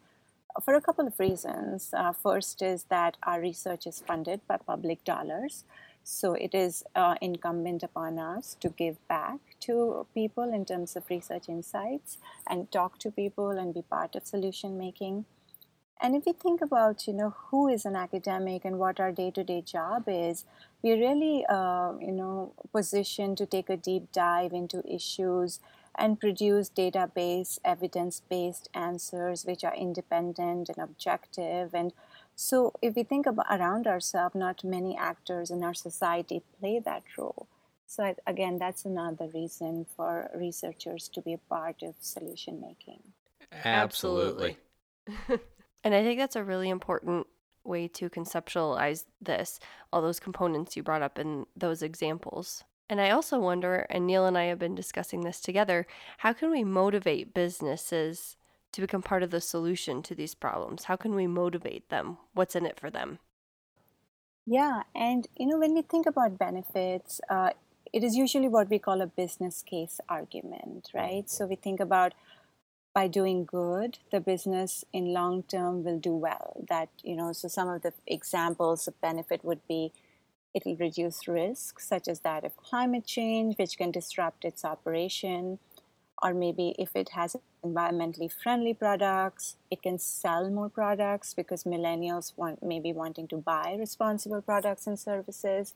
for 0.63 0.73
a 0.73 0.81
couple 0.81 1.05
of 1.05 1.19
reasons. 1.19 1.93
Uh, 1.93 2.13
first 2.13 2.61
is 2.61 2.85
that 2.85 3.17
our 3.23 3.39
research 3.39 3.85
is 3.85 4.03
funded 4.05 4.41
by 4.47 4.57
public 4.57 5.03
dollars. 5.03 5.65
So 6.03 6.33
it 6.33 6.55
is 6.55 6.83
uh, 6.95 7.15
incumbent 7.21 7.83
upon 7.83 8.17
us 8.17 8.55
to 8.61 8.69
give 8.69 9.05
back 9.09 9.39
to 9.61 10.07
people 10.13 10.53
in 10.53 10.63
terms 10.63 10.95
of 10.95 11.03
research 11.09 11.49
insights 11.49 12.17
and 12.49 12.71
talk 12.71 12.97
to 12.99 13.11
people 13.11 13.49
and 13.49 13.73
be 13.73 13.81
part 13.81 14.15
of 14.15 14.25
solution 14.25 14.77
making. 14.77 15.25
And 15.99 16.15
if 16.15 16.25
we 16.25 16.33
think 16.33 16.61
about, 16.61 17.07
you 17.07 17.13
know, 17.13 17.35
who 17.49 17.67
is 17.67 17.85
an 17.85 17.95
academic 17.95 18.65
and 18.65 18.77
what 18.77 18.99
our 18.99 19.11
day-to-day 19.11 19.61
job 19.61 20.03
is, 20.07 20.45
we're 20.81 20.99
really, 20.99 21.45
uh, 21.49 21.93
you 21.99 22.11
know, 22.11 22.53
positioned 22.71 23.37
to 23.39 23.45
take 23.45 23.69
a 23.69 23.77
deep 23.77 24.11
dive 24.11 24.53
into 24.53 24.83
issues 24.87 25.59
and 25.95 26.19
produce 26.19 26.69
database, 26.69 27.57
evidence-based 27.65 28.69
answers 28.73 29.45
which 29.45 29.63
are 29.63 29.75
independent 29.75 30.69
and 30.69 30.77
objective. 30.77 31.73
And 31.73 31.93
so, 32.35 32.73
if 32.83 32.95
we 32.95 33.03
think 33.03 33.25
about 33.25 33.47
around 33.49 33.87
ourselves, 33.87 34.35
not 34.35 34.63
many 34.63 34.95
actors 34.95 35.49
in 35.49 35.63
our 35.63 35.73
society 35.73 36.43
play 36.59 36.79
that 36.79 37.03
role. 37.17 37.47
So 37.87 38.13
again, 38.27 38.59
that's 38.59 38.83
another 38.83 39.27
reason 39.33 39.85
for 39.95 40.29
researchers 40.35 41.07
to 41.13 41.21
be 41.21 41.33
a 41.33 41.37
part 41.37 41.81
of 41.81 41.95
solution 42.01 42.59
making. 42.59 43.01
Absolutely. 43.63 44.57
And 45.83 45.93
I 45.93 46.03
think 46.03 46.19
that's 46.19 46.35
a 46.35 46.43
really 46.43 46.69
important 46.69 47.27
way 47.63 47.87
to 47.87 48.09
conceptualize 48.09 49.05
this, 49.21 49.59
all 49.91 50.01
those 50.01 50.19
components 50.19 50.75
you 50.75 50.83
brought 50.83 51.01
up 51.01 51.19
in 51.19 51.45
those 51.55 51.81
examples. 51.81 52.63
And 52.89 53.01
I 53.01 53.09
also 53.09 53.39
wonder, 53.39 53.85
and 53.89 54.07
Neil 54.07 54.25
and 54.25 54.37
I 54.37 54.45
have 54.45 54.59
been 54.59 54.75
discussing 54.75 55.21
this 55.21 55.41
together, 55.41 55.85
how 56.19 56.33
can 56.33 56.49
we 56.49 56.63
motivate 56.63 57.33
businesses 57.33 58.37
to 58.71 58.81
become 58.81 59.01
part 59.01 59.23
of 59.23 59.31
the 59.31 59.41
solution 59.41 60.01
to 60.03 60.15
these 60.15 60.35
problems? 60.35 60.85
How 60.85 60.95
can 60.95 61.13
we 61.13 61.27
motivate 61.27 61.89
them? 61.89 62.17
What's 62.33 62.55
in 62.55 62.65
it 62.65 62.79
for 62.79 62.89
them? 62.89 63.19
Yeah, 64.45 64.83
and 64.95 65.27
you 65.35 65.47
know, 65.47 65.57
when 65.57 65.73
we 65.73 65.81
think 65.81 66.05
about 66.05 66.37
benefits, 66.37 67.19
uh, 67.29 67.49
it 67.91 68.03
is 68.03 68.15
usually 68.15 68.47
what 68.47 68.69
we 68.69 68.79
call 68.79 69.01
a 69.01 69.07
business 69.07 69.61
case 69.61 69.99
argument, 70.07 70.89
right? 70.93 71.29
So 71.29 71.45
we 71.45 71.55
think 71.55 71.81
about 71.81 72.13
by 72.97 73.07
doing 73.07 73.45
good, 73.45 73.99
the 74.11 74.19
business 74.19 74.83
in 74.91 75.13
long 75.13 75.43
term 75.43 75.83
will 75.83 75.99
do 75.99 76.13
well. 76.13 76.65
That, 76.67 76.89
you 77.03 77.15
know, 77.15 77.31
so 77.31 77.47
some 77.47 77.69
of 77.69 77.83
the 77.83 77.93
examples 78.07 78.87
of 78.87 78.99
benefit 79.01 79.45
would 79.45 79.61
be 79.67 79.93
it 80.55 80.63
will 80.65 80.77
reduce 80.77 81.27
risk, 81.27 81.79
such 81.79 82.07
as 82.07 82.21
that 82.21 82.43
of 82.43 82.57
climate 82.57 83.05
change, 83.05 83.55
which 83.59 83.77
can 83.77 83.91
disrupt 83.91 84.43
its 84.43 84.65
operation, 84.65 85.59
or 86.23 86.33
maybe 86.33 86.73
if 86.79 86.95
it 86.95 87.09
has 87.09 87.35
environmentally 87.63 88.31
friendly 88.31 88.73
products, 88.73 89.57
it 89.69 89.83
can 89.83 89.99
sell 89.99 90.49
more 90.49 90.69
products 90.69 91.35
because 91.35 91.65
millennials 91.65 92.33
want 92.35 92.63
maybe 92.63 92.91
wanting 92.93 93.27
to 93.27 93.37
buy 93.37 93.75
responsible 93.77 94.41
products 94.41 94.87
and 94.87 94.97
services. 94.97 95.75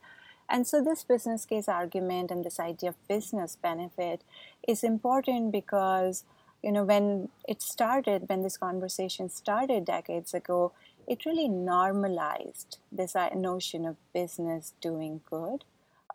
And 0.49 0.65
so, 0.65 0.83
this 0.83 1.03
business 1.03 1.45
case 1.45 1.69
argument 1.69 2.31
and 2.31 2.43
this 2.43 2.59
idea 2.59 2.89
of 2.89 3.07
business 3.07 3.55
benefit 3.61 4.23
is 4.67 4.83
important 4.83 5.51
because 5.51 6.23
you 6.63 6.71
know, 6.71 6.83
when 6.83 7.29
it 7.47 7.61
started, 7.61 8.29
when 8.29 8.43
this 8.43 8.57
conversation 8.57 9.29
started 9.29 9.85
decades 9.85 10.33
ago, 10.33 10.73
it 11.07 11.25
really 11.25 11.47
normalized 11.47 12.77
this 12.91 13.15
uh, 13.15 13.29
notion 13.35 13.85
of 13.85 13.97
business 14.13 14.73
doing 14.79 15.21
good 15.29 15.65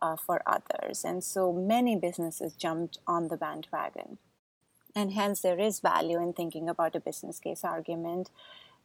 uh, 0.00 0.17
for 0.17 0.43
others. 0.47 1.05
And 1.05 1.25
so 1.25 1.53
many 1.53 1.97
businesses 1.97 2.53
jumped 2.53 2.99
on 3.07 3.29
the 3.29 3.37
bandwagon. 3.37 4.19
And 4.95 5.12
hence, 5.12 5.41
there 5.41 5.59
is 5.59 5.81
value 5.81 6.23
in 6.23 6.33
thinking 6.33 6.69
about 6.69 6.97
a 6.97 7.00
business 7.00 7.38
case 7.38 7.65
argument. 7.65 8.31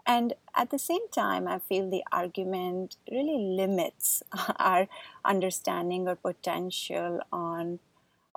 And 0.06 0.34
at 0.56 0.72
the 0.72 0.80
same 0.80 1.08
time, 1.14 1.48
I 1.48 1.60
feel 1.60 1.90
the 1.90 2.04
argument 2.12 2.98
really 3.10 3.38
limits 3.38 4.24
our 4.58 4.88
understanding 5.24 6.08
or 6.08 6.16
potential 6.16 7.22
on 7.32 7.80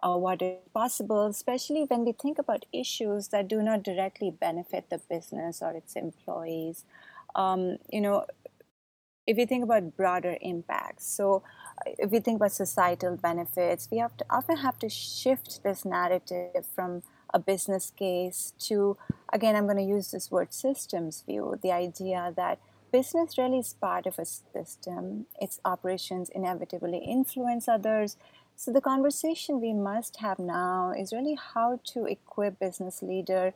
uh, 0.02 0.16
what 0.16 0.42
is 0.42 0.58
possible, 0.72 1.26
especially 1.26 1.84
when 1.84 2.04
we 2.04 2.12
think 2.12 2.38
about 2.38 2.66
issues 2.72 3.28
that 3.28 3.48
do 3.48 3.62
not 3.62 3.82
directly 3.82 4.30
benefit 4.30 4.90
the 4.90 5.00
business 5.08 5.62
or 5.62 5.72
its 5.72 5.96
employees. 5.96 6.84
Um, 7.34 7.78
you 7.90 8.00
know, 8.00 8.26
if 9.26 9.36
we 9.36 9.46
think 9.46 9.64
about 9.64 9.96
broader 9.96 10.36
impacts, 10.40 11.06
so 11.06 11.42
uh, 11.86 11.90
if 11.98 12.10
we 12.10 12.20
think 12.20 12.36
about 12.36 12.52
societal 12.52 13.16
benefits, 13.16 13.88
we 13.90 13.98
have 13.98 14.16
to 14.18 14.24
often 14.28 14.58
have 14.58 14.78
to 14.80 14.88
shift 14.88 15.62
this 15.62 15.84
narrative 15.84 16.66
from 16.74 17.02
a 17.32 17.38
business 17.38 17.90
case 17.90 18.52
to, 18.60 18.96
again, 19.32 19.56
I'm 19.56 19.64
going 19.64 19.78
to 19.78 19.82
use 19.82 20.10
this 20.10 20.30
word 20.30 20.52
systems 20.52 21.22
view, 21.26 21.58
the 21.62 21.72
idea 21.72 22.32
that 22.36 22.58
business 22.92 23.36
really 23.36 23.58
is 23.58 23.74
part 23.80 24.06
of 24.06 24.20
a 24.20 24.24
system. 24.24 25.26
Its 25.40 25.60
operations 25.64 26.28
inevitably 26.28 26.98
influence 26.98 27.66
others. 27.66 28.16
So 28.56 28.73
the 28.73 28.80
conversation 28.80 29.61
we 29.61 29.73
must 29.73 30.16
have 30.16 30.38
now 30.38 30.92
is 30.96 31.12
really 31.12 31.37
how 31.54 31.80
to 31.92 32.06
equip 32.06 32.58
business 32.58 33.02
leader 33.02 33.52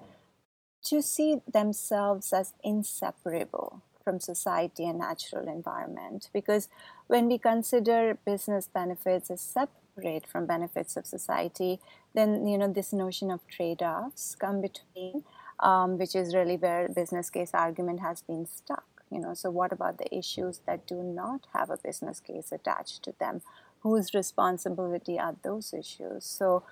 to 0.84 1.02
see 1.02 1.40
themselves 1.50 2.32
as 2.32 2.52
inseparable 2.62 3.82
from 4.04 4.20
society 4.20 4.86
and 4.86 4.98
natural 4.98 5.48
environment. 5.48 6.30
Because 6.32 6.68
when 7.06 7.28
we 7.28 7.38
consider 7.38 8.18
business 8.24 8.68
benefits 8.72 9.30
as 9.30 9.40
separate 9.40 10.26
from 10.26 10.46
benefits 10.46 10.96
of 10.96 11.04
society 11.06 11.80
then 12.14 12.46
you 12.46 12.56
know 12.56 12.72
this 12.72 12.92
notion 12.92 13.32
of 13.32 13.40
trade-offs 13.48 14.36
come 14.36 14.60
between 14.60 15.24
um, 15.58 15.98
which 15.98 16.14
is 16.14 16.36
really 16.36 16.56
where 16.56 16.88
business 16.88 17.30
case 17.30 17.50
argument 17.52 18.00
has 18.00 18.22
been 18.22 18.46
stuck 18.46 18.84
you 19.10 19.18
know. 19.18 19.34
So 19.34 19.50
what 19.50 19.72
about 19.72 19.98
the 19.98 20.14
issues 20.14 20.60
that 20.66 20.86
do 20.86 21.02
not 21.02 21.46
have 21.54 21.70
a 21.70 21.78
business 21.78 22.20
case 22.20 22.52
attached 22.52 23.02
to 23.04 23.14
them 23.18 23.42
whose 23.80 24.14
responsibility 24.14 25.18
are 25.18 25.36
those 25.42 25.72
issues? 25.72 26.24
So, 26.24 26.62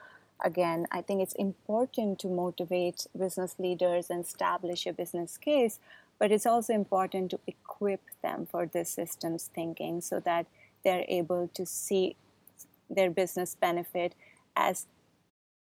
again, 0.44 0.86
I 0.90 1.02
think 1.02 1.22
it's 1.22 1.34
important 1.34 2.18
to 2.20 2.28
motivate 2.28 3.06
business 3.18 3.56
leaders 3.58 4.10
and 4.10 4.24
establish 4.24 4.86
a 4.86 4.92
business 4.92 5.36
case, 5.36 5.78
but 6.18 6.32
it's 6.32 6.46
also 6.46 6.72
important 6.72 7.30
to 7.30 7.40
equip 7.46 8.00
them 8.22 8.46
for 8.50 8.66
this 8.66 8.90
systems 8.90 9.50
thinking 9.54 10.00
so 10.00 10.20
that 10.20 10.46
they're 10.84 11.04
able 11.08 11.48
to 11.54 11.66
see 11.66 12.16
their 12.88 13.10
business 13.10 13.56
benefit 13.60 14.14
as 14.54 14.86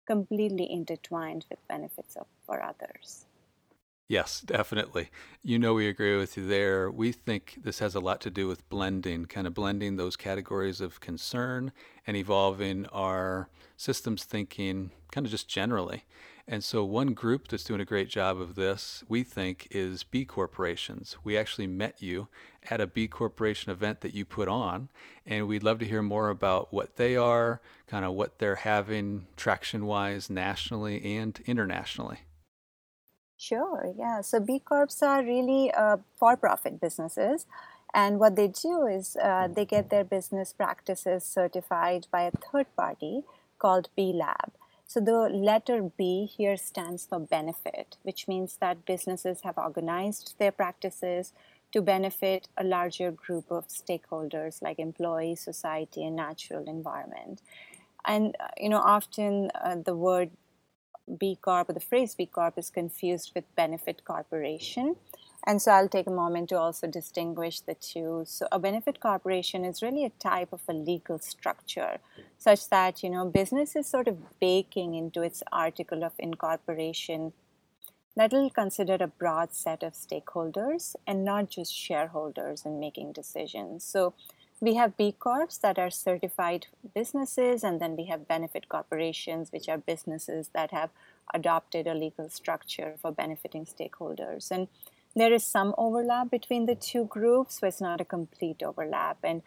completely 0.05 0.71
intertwined 0.71 1.45
with 1.49 1.59
benefits 1.67 2.15
of, 2.15 2.27
for 2.45 2.61
others. 2.61 3.25
Yes, 4.07 4.41
definitely. 4.41 5.09
You 5.41 5.57
know, 5.57 5.73
we 5.73 5.87
agree 5.87 6.15
with 6.15 6.37
you 6.37 6.45
there. 6.45 6.91
We 6.91 7.11
think 7.11 7.57
this 7.63 7.79
has 7.79 7.95
a 7.95 7.99
lot 7.99 8.21
to 8.21 8.29
do 8.29 8.47
with 8.47 8.67
blending, 8.69 9.25
kind 9.25 9.47
of 9.47 9.55
blending 9.55 9.95
those 9.95 10.15
categories 10.15 10.79
of 10.79 10.99
concern 10.99 11.71
and 12.05 12.15
evolving 12.15 12.85
our 12.87 13.49
systems 13.77 14.23
thinking 14.23 14.91
kind 15.11 15.25
of 15.25 15.31
just 15.31 15.47
generally. 15.47 16.03
And 16.47 16.63
so, 16.63 16.83
one 16.83 17.13
group 17.15 17.47
that's 17.47 17.63
doing 17.63 17.81
a 17.81 17.85
great 17.85 18.07
job 18.07 18.39
of 18.39 18.53
this, 18.53 19.03
we 19.09 19.23
think, 19.23 19.67
is 19.71 20.03
B 20.03 20.23
corporations. 20.23 21.17
We 21.23 21.35
actually 21.35 21.65
met 21.65 21.99
you 22.03 22.27
at 22.69 22.79
a 22.79 22.85
B 22.85 23.07
corporation 23.07 23.71
event 23.71 24.01
that 24.01 24.13
you 24.13 24.23
put 24.25 24.47
on, 24.47 24.89
and 25.25 25.47
we'd 25.47 25.63
love 25.63 25.79
to 25.79 25.85
hear 25.87 26.03
more 26.03 26.29
about 26.29 26.71
what 26.71 26.97
they 26.97 27.15
are, 27.15 27.61
kind 27.87 28.05
of 28.05 28.13
what 28.13 28.37
they're 28.37 28.57
having 28.57 29.25
traction 29.35 29.87
wise 29.87 30.29
nationally 30.29 31.17
and 31.17 31.39
internationally. 31.47 32.19
Sure, 33.37 33.93
yeah. 33.97 34.21
So 34.21 34.39
B 34.39 34.59
Corps 34.59 35.01
are 35.01 35.23
really 35.23 35.71
uh, 35.73 35.97
for 36.15 36.37
profit 36.37 36.79
businesses. 36.79 37.45
And 37.93 38.19
what 38.19 38.35
they 38.35 38.47
do 38.47 38.87
is 38.87 39.15
uh, 39.21 39.47
they 39.47 39.65
get 39.65 39.89
their 39.89 40.03
business 40.03 40.51
practices 40.53 41.23
certified 41.23 42.07
by 42.11 42.23
a 42.23 42.31
third 42.31 42.67
party 42.75 43.23
called 43.59 43.89
B 43.95 44.11
Lab. 44.13 44.51
So 44.87 44.99
the 44.99 45.29
letter 45.29 45.91
B 45.97 46.25
here 46.25 46.57
stands 46.57 47.05
for 47.05 47.19
benefit, 47.19 47.97
which 48.03 48.27
means 48.27 48.57
that 48.57 48.85
businesses 48.85 49.41
have 49.41 49.57
organized 49.57 50.35
their 50.37 50.51
practices 50.51 51.33
to 51.71 51.81
benefit 51.81 52.47
a 52.57 52.63
larger 52.63 53.11
group 53.11 53.51
of 53.51 53.67
stakeholders 53.67 54.61
like 54.61 54.79
employees, 54.79 55.41
society, 55.41 56.05
and 56.05 56.15
natural 56.15 56.67
environment. 56.67 57.41
And 58.05 58.35
uh, 58.39 58.47
you 58.57 58.69
know, 58.69 58.79
often 58.79 59.51
uh, 59.55 59.75
the 59.83 59.95
word 59.95 60.31
B 61.19 61.37
Corp 61.41 61.69
or 61.69 61.73
the 61.73 61.79
phrase 61.79 62.15
B 62.15 62.25
Corp 62.25 62.57
is 62.57 62.69
confused 62.69 63.31
with 63.35 63.55
benefit 63.55 64.03
corporation. 64.05 64.95
And 65.47 65.61
so 65.61 65.71
I'll 65.71 65.87
take 65.87 66.07
a 66.07 66.11
moment 66.11 66.49
to 66.49 66.57
also 66.57 66.87
distinguish 66.87 67.59
the 67.59 67.75
two. 67.75 68.23
So 68.25 68.47
a 68.51 68.57
benefit 68.57 68.99
corporation 68.99 69.63
is 69.63 69.83
really 69.83 70.03
a 70.03 70.09
type 70.09 70.51
of 70.51 70.61
a 70.67 70.73
legal 70.73 71.19
structure 71.19 71.99
such 72.39 72.69
that, 72.69 73.03
you 73.03 73.11
know, 73.11 73.25
business 73.25 73.75
is 73.75 73.87
sort 73.87 74.07
of 74.07 74.39
baking 74.39 74.95
into 74.95 75.21
its 75.21 75.43
article 75.51 76.03
of 76.03 76.13
incorporation 76.17 77.33
that 78.15 78.31
will 78.31 78.49
consider 78.49 78.97
a 78.99 79.07
broad 79.07 79.53
set 79.53 79.83
of 79.83 79.93
stakeholders 79.93 80.95
and 81.05 81.23
not 81.23 81.49
just 81.49 81.75
shareholders 81.75 82.65
in 82.65 82.79
making 82.79 83.11
decisions. 83.11 83.83
So 83.83 84.13
we 84.61 84.75
have 84.75 84.97
B 84.97 85.11
Corps 85.11 85.57
that 85.61 85.77
are 85.77 85.89
certified 85.89 86.67
businesses, 86.93 87.63
and 87.63 87.79
then 87.81 87.95
we 87.95 88.05
have 88.05 88.27
benefit 88.27 88.69
corporations, 88.69 89.51
which 89.51 89.67
are 89.67 89.77
businesses 89.77 90.49
that 90.53 90.71
have 90.71 90.89
adopted 91.33 91.87
a 91.87 91.93
legal 91.93 92.29
structure 92.29 92.95
for 93.01 93.11
benefiting 93.11 93.65
stakeholders. 93.65 94.51
And 94.51 94.67
there 95.15 95.33
is 95.33 95.45
some 95.45 95.73
overlap 95.77 96.31
between 96.31 96.65
the 96.65 96.75
two 96.75 97.05
groups, 97.05 97.59
but 97.59 97.67
it's 97.67 97.81
not 97.81 98.01
a 98.01 98.05
complete 98.05 98.63
overlap. 98.63 99.17
And 99.23 99.41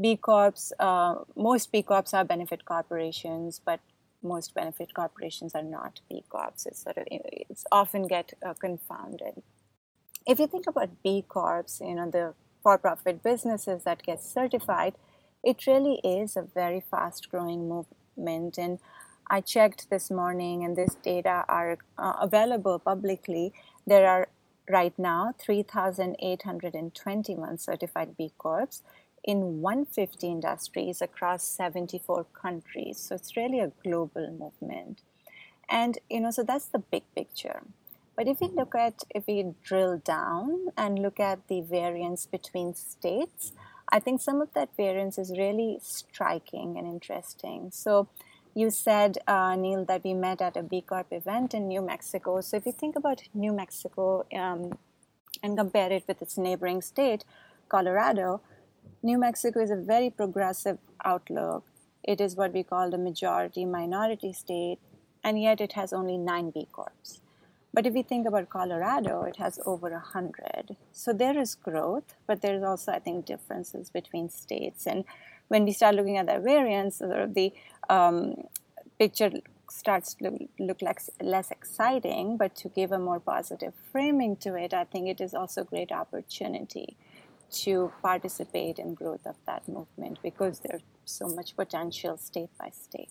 B 0.00 0.16
Corps, 0.16 0.72
uh, 0.78 1.16
most 1.36 1.72
B 1.72 1.82
Corps 1.82 2.12
are 2.12 2.24
benefit 2.24 2.64
corporations, 2.64 3.60
but 3.64 3.80
most 4.22 4.54
benefit 4.54 4.94
corporations 4.94 5.54
are 5.54 5.62
not 5.62 6.00
B 6.08 6.24
Corps. 6.28 6.52
It's 6.66 6.82
sort 6.82 6.98
of 6.98 7.04
it's 7.10 7.64
often 7.70 8.06
get 8.06 8.32
uh, 8.44 8.54
confounded. 8.54 9.42
If 10.26 10.38
you 10.38 10.46
think 10.46 10.66
about 10.66 11.02
B 11.02 11.24
Corps, 11.26 11.66
you 11.80 11.94
know 11.94 12.10
the 12.10 12.34
for-profit 12.68 13.16
businesses 13.22 13.84
that 13.84 14.02
get 14.02 14.22
certified, 14.22 14.92
it 15.42 15.66
really 15.66 16.02
is 16.04 16.36
a 16.36 16.42
very 16.42 16.84
fast-growing 16.90 17.66
movement. 17.66 18.58
And 18.58 18.78
I 19.30 19.40
checked 19.40 19.88
this 19.88 20.10
morning, 20.10 20.64
and 20.64 20.76
this 20.76 20.94
data 20.96 21.46
are 21.48 21.78
uh, 21.96 22.12
available 22.20 22.78
publicly. 22.78 23.54
There 23.86 24.06
are 24.06 24.28
right 24.68 24.92
now 24.98 25.32
3,821 25.38 27.56
certified 27.56 28.18
B 28.18 28.32
Corps 28.36 28.82
in 29.24 29.62
150 29.62 30.26
industries 30.26 31.00
across 31.00 31.44
74 31.44 32.26
countries. 32.34 32.98
So 32.98 33.14
it's 33.14 33.34
really 33.34 33.60
a 33.60 33.72
global 33.82 34.30
movement. 34.30 35.00
And, 35.70 35.96
you 36.10 36.20
know, 36.20 36.30
so 36.30 36.42
that's 36.42 36.66
the 36.66 36.80
big 36.80 37.04
picture. 37.14 37.62
But 38.18 38.26
if 38.26 38.40
we 38.40 38.48
look 38.48 38.74
at, 38.74 39.04
if 39.14 39.28
we 39.28 39.54
drill 39.62 39.98
down 39.98 40.70
and 40.76 40.98
look 40.98 41.20
at 41.20 41.46
the 41.46 41.60
variance 41.60 42.26
between 42.26 42.74
states, 42.74 43.52
I 43.90 44.00
think 44.00 44.20
some 44.20 44.40
of 44.40 44.52
that 44.54 44.70
variance 44.76 45.18
is 45.18 45.38
really 45.38 45.78
striking 45.80 46.76
and 46.76 46.84
interesting. 46.84 47.70
So 47.70 48.08
you 48.54 48.70
said, 48.70 49.18
uh, 49.28 49.54
Neil, 49.54 49.84
that 49.84 50.02
we 50.02 50.14
met 50.14 50.42
at 50.42 50.56
a 50.56 50.64
B 50.64 50.80
Corp 50.80 51.12
event 51.12 51.54
in 51.54 51.68
New 51.68 51.80
Mexico. 51.80 52.40
So 52.40 52.56
if 52.56 52.66
you 52.66 52.72
think 52.72 52.96
about 52.96 53.22
New 53.34 53.52
Mexico 53.52 54.26
um, 54.34 54.76
and 55.44 55.56
compare 55.56 55.92
it 55.92 56.02
with 56.08 56.20
its 56.20 56.36
neighboring 56.36 56.82
state, 56.82 57.24
Colorado, 57.68 58.40
New 59.00 59.18
Mexico 59.18 59.60
is 59.60 59.70
a 59.70 59.76
very 59.76 60.10
progressive 60.10 60.78
outlook. 61.04 61.64
It 62.02 62.20
is 62.20 62.34
what 62.34 62.52
we 62.52 62.64
call 62.64 62.90
the 62.90 62.98
majority 62.98 63.64
minority 63.64 64.32
state, 64.32 64.80
and 65.22 65.40
yet 65.40 65.60
it 65.60 65.74
has 65.74 65.92
only 65.92 66.18
nine 66.18 66.50
B 66.50 66.66
Corps. 66.72 67.20
But 67.78 67.86
if 67.86 67.94
we 67.94 68.02
think 68.02 68.26
about 68.26 68.50
Colorado, 68.50 69.22
it 69.22 69.36
has 69.36 69.60
over 69.64 69.96
hundred. 70.00 70.74
So 70.90 71.12
there 71.12 71.38
is 71.38 71.54
growth, 71.54 72.16
but 72.26 72.42
there's 72.42 72.64
also, 72.64 72.90
I 72.90 72.98
think, 72.98 73.24
differences 73.24 73.88
between 73.88 74.30
states. 74.30 74.84
And 74.84 75.04
when 75.46 75.64
we 75.64 75.70
start 75.70 75.94
looking 75.94 76.16
at 76.16 76.26
the 76.26 76.40
variance, 76.40 76.98
the 76.98 77.52
um, 77.88 78.48
picture 78.98 79.30
starts 79.70 80.14
to 80.14 80.48
look 80.58 80.82
less 80.82 81.52
exciting, 81.52 82.36
but 82.36 82.56
to 82.56 82.68
give 82.68 82.90
a 82.90 82.98
more 82.98 83.20
positive 83.20 83.74
framing 83.92 84.34
to 84.38 84.56
it, 84.56 84.74
I 84.74 84.82
think 84.82 85.08
it 85.08 85.20
is 85.20 85.32
also 85.32 85.60
a 85.60 85.64
great 85.64 85.92
opportunity 85.92 86.96
to 87.62 87.92
participate 88.02 88.80
in 88.80 88.94
growth 88.94 89.24
of 89.24 89.36
that 89.46 89.68
movement 89.68 90.18
because 90.20 90.62
there's 90.64 90.82
so 91.04 91.28
much 91.28 91.54
potential 91.54 92.16
state 92.16 92.50
by 92.58 92.70
state. 92.70 93.10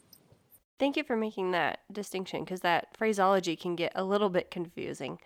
Thank 0.79 0.95
you 0.95 1.03
for 1.03 1.17
making 1.17 1.51
that 1.51 1.79
distinction 1.91 2.43
because 2.43 2.61
that 2.61 2.95
phraseology 2.95 3.55
can 3.55 3.75
get 3.75 3.91
a 3.95 4.03
little 4.03 4.29
bit 4.29 4.51
confusing. 4.51 5.19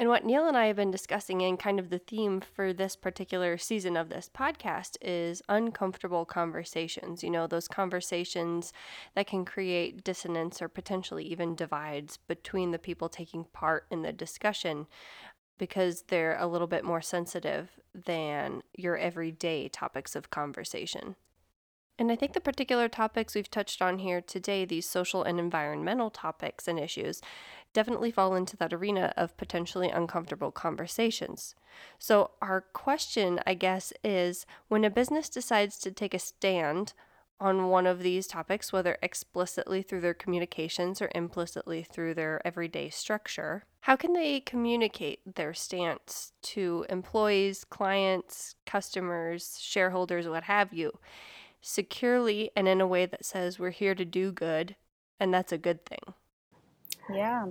And 0.00 0.08
what 0.08 0.24
Neil 0.24 0.48
and 0.48 0.56
I 0.56 0.66
have 0.66 0.76
been 0.76 0.90
discussing, 0.90 1.42
and 1.42 1.58
kind 1.58 1.78
of 1.78 1.88
the 1.88 2.00
theme 2.00 2.40
for 2.40 2.72
this 2.72 2.96
particular 2.96 3.56
season 3.56 3.96
of 3.96 4.08
this 4.08 4.28
podcast, 4.28 4.96
is 5.00 5.40
uncomfortable 5.48 6.24
conversations. 6.24 7.22
You 7.22 7.30
know, 7.30 7.46
those 7.46 7.68
conversations 7.68 8.72
that 9.14 9.28
can 9.28 9.44
create 9.44 10.02
dissonance 10.02 10.60
or 10.60 10.68
potentially 10.68 11.24
even 11.24 11.54
divides 11.54 12.16
between 12.26 12.72
the 12.72 12.78
people 12.78 13.08
taking 13.08 13.44
part 13.44 13.86
in 13.88 14.02
the 14.02 14.12
discussion 14.12 14.88
because 15.58 16.02
they're 16.08 16.36
a 16.40 16.48
little 16.48 16.66
bit 16.66 16.84
more 16.84 17.00
sensitive 17.00 17.70
than 17.94 18.62
your 18.76 18.98
everyday 18.98 19.68
topics 19.68 20.16
of 20.16 20.28
conversation. 20.28 21.14
And 21.98 22.10
I 22.10 22.16
think 22.16 22.32
the 22.32 22.40
particular 22.40 22.88
topics 22.88 23.34
we've 23.34 23.50
touched 23.50 23.80
on 23.80 23.98
here 23.98 24.20
today, 24.20 24.64
these 24.64 24.88
social 24.88 25.22
and 25.22 25.38
environmental 25.38 26.10
topics 26.10 26.66
and 26.66 26.78
issues, 26.78 27.20
definitely 27.72 28.10
fall 28.10 28.34
into 28.34 28.56
that 28.56 28.72
arena 28.72 29.12
of 29.16 29.36
potentially 29.36 29.90
uncomfortable 29.90 30.50
conversations. 30.50 31.54
So, 31.98 32.32
our 32.42 32.60
question, 32.60 33.40
I 33.46 33.54
guess, 33.54 33.92
is 34.02 34.44
when 34.68 34.84
a 34.84 34.90
business 34.90 35.28
decides 35.28 35.78
to 35.80 35.92
take 35.92 36.14
a 36.14 36.18
stand 36.18 36.94
on 37.40 37.68
one 37.68 37.86
of 37.86 38.00
these 38.00 38.26
topics, 38.26 38.72
whether 38.72 38.96
explicitly 39.02 39.82
through 39.82 40.00
their 40.00 40.14
communications 40.14 41.02
or 41.02 41.10
implicitly 41.14 41.82
through 41.82 42.14
their 42.14 42.44
everyday 42.44 42.88
structure, 42.90 43.64
how 43.80 43.96
can 43.96 44.14
they 44.14 44.40
communicate 44.40 45.34
their 45.34 45.52
stance 45.52 46.32
to 46.42 46.86
employees, 46.88 47.64
clients, 47.64 48.54
customers, 48.66 49.58
shareholders, 49.60 50.26
what 50.26 50.44
have 50.44 50.72
you? 50.72 50.92
Securely 51.66 52.50
and 52.54 52.68
in 52.68 52.80
a 52.80 52.86
way 52.86 53.06
that 53.06 53.24
says 53.24 53.58
we're 53.58 53.70
here 53.70 53.94
to 53.94 54.04
do 54.04 54.30
good 54.30 54.76
and 55.18 55.32
that's 55.32 55.52
a 55.52 55.58
good 55.58 55.84
thing. 55.86 56.14
Yeah. 57.12 57.46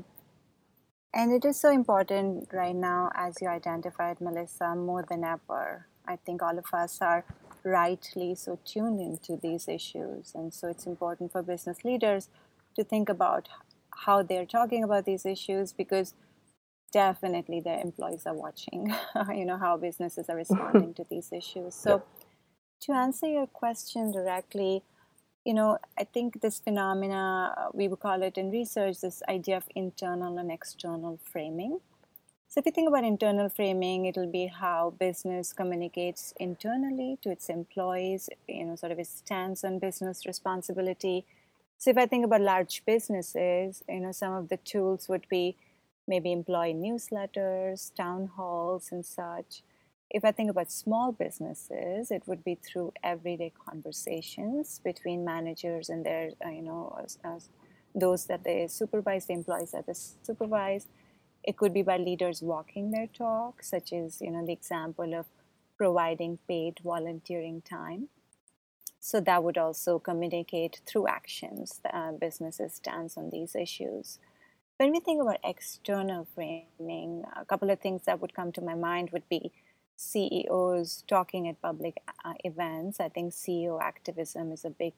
And 1.15 1.31
it 1.31 1.45
is 1.45 1.59
so 1.59 1.71
important 1.71 2.49
right 2.53 2.75
now, 2.75 3.11
as 3.15 3.37
you 3.41 3.47
identified, 3.47 4.21
Melissa, 4.21 4.75
more 4.75 5.03
than 5.07 5.23
ever. 5.23 5.87
I 6.07 6.17
think 6.17 6.43
all 6.43 6.57
of 6.57 6.65
us 6.73 7.01
are 7.01 7.25
rightly 7.63 8.35
so 8.35 8.59
tuned 8.65 8.99
into 8.99 9.37
these 9.41 9.67
issues. 9.67 10.33
And 10.35 10.53
so 10.53 10.67
it's 10.67 10.85
important 10.85 11.31
for 11.31 11.41
business 11.41 11.83
leaders 11.83 12.29
to 12.75 12.83
think 12.83 13.09
about 13.09 13.49
how 14.05 14.21
they're 14.21 14.45
talking 14.45 14.83
about 14.83 15.05
these 15.05 15.25
issues 15.25 15.73
because 15.73 16.13
definitely 16.91 17.61
their 17.61 17.79
employees 17.79 18.23
are 18.25 18.33
watching, 18.35 18.93
you 19.35 19.45
know, 19.45 19.57
how 19.57 19.77
businesses 19.77 20.29
are 20.29 20.35
responding 20.43 20.93
to 20.95 21.05
these 21.09 21.31
issues. 21.31 21.73
So 21.73 22.03
to 22.83 22.91
answer 22.91 23.27
your 23.27 23.47
question 23.47 24.11
directly, 24.11 24.83
you 25.45 25.53
know, 25.53 25.77
I 25.97 26.03
think 26.03 26.41
this 26.41 26.59
phenomena, 26.59 27.53
uh, 27.57 27.69
we 27.73 27.87
would 27.87 27.99
call 27.99 28.21
it 28.23 28.37
in 28.37 28.51
research, 28.51 28.99
this 29.01 29.23
idea 29.29 29.57
of 29.57 29.65
internal 29.73 30.37
and 30.37 30.51
external 30.51 31.17
framing. 31.31 31.79
So 32.49 32.59
if 32.59 32.65
you 32.65 32.71
think 32.71 32.89
about 32.89 33.05
internal 33.05 33.49
framing, 33.49 34.05
it'll 34.05 34.31
be 34.31 34.47
how 34.47 34.93
business 34.99 35.53
communicates 35.53 36.33
internally 36.39 37.17
to 37.21 37.31
its 37.31 37.49
employees, 37.49 38.29
you 38.47 38.65
know, 38.65 38.75
sort 38.75 38.91
of 38.91 38.99
its 38.99 39.09
stance 39.09 39.63
on 39.63 39.79
business 39.79 40.25
responsibility. 40.25 41.25
So 41.77 41.89
if 41.89 41.97
I 41.97 42.05
think 42.05 42.25
about 42.25 42.41
large 42.41 42.83
businesses, 42.85 43.81
you 43.87 44.01
know, 44.01 44.11
some 44.11 44.33
of 44.33 44.49
the 44.49 44.57
tools 44.57 45.09
would 45.09 45.27
be 45.29 45.55
maybe 46.07 46.31
employee 46.31 46.73
newsletters, 46.73 47.95
town 47.95 48.29
halls, 48.35 48.89
and 48.91 49.05
such 49.05 49.63
if 50.13 50.23
I 50.23 50.31
think 50.31 50.51
about 50.51 50.71
small 50.71 51.11
businesses, 51.11 52.11
it 52.11 52.21
would 52.27 52.43
be 52.43 52.55
through 52.55 52.93
everyday 53.03 53.51
conversations 53.67 54.79
between 54.83 55.25
managers 55.25 55.89
and 55.89 56.05
their, 56.05 56.29
uh, 56.45 56.49
you 56.49 56.61
know, 56.61 56.95
as, 57.03 57.17
as 57.23 57.49
those 57.95 58.25
that 58.27 58.43
they 58.43 58.67
supervise, 58.67 59.25
the 59.25 59.33
employees 59.33 59.71
that 59.71 59.87
they 59.87 59.93
supervise. 59.93 60.87
It 61.43 61.57
could 61.57 61.73
be 61.73 61.81
by 61.81 61.97
leaders 61.97 62.43
walking 62.43 62.91
their 62.91 63.07
talk, 63.07 63.63
such 63.63 63.91
as, 63.91 64.21
you 64.21 64.29
know, 64.29 64.45
the 64.45 64.53
example 64.53 65.15
of 65.15 65.25
providing 65.77 66.37
paid 66.47 66.79
volunteering 66.83 67.61
time. 67.61 68.09
So 68.99 69.19
that 69.19 69.43
would 69.43 69.57
also 69.57 69.97
communicate 69.99 70.81
through 70.85 71.07
actions 71.07 71.81
uh, 71.91 72.11
businesses 72.11 72.75
stance 72.75 73.17
on 73.17 73.31
these 73.31 73.55
issues. 73.55 74.19
When 74.77 74.91
we 74.91 74.99
think 74.99 75.21
about 75.21 75.39
external 75.43 76.27
framing, 76.33 77.23
a 77.35 77.45
couple 77.45 77.69
of 77.69 77.79
things 77.79 78.03
that 78.05 78.21
would 78.21 78.33
come 78.33 78.51
to 78.53 78.61
my 78.61 78.75
mind 78.75 79.09
would 79.11 79.27
be 79.27 79.51
CEOs 79.95 81.03
talking 81.07 81.47
at 81.47 81.61
public 81.61 82.01
uh, 82.25 82.33
events. 82.43 82.99
I 82.99 83.09
think 83.09 83.33
CEO 83.33 83.81
activism 83.81 84.51
is 84.51 84.65
a 84.65 84.69
big, 84.69 84.93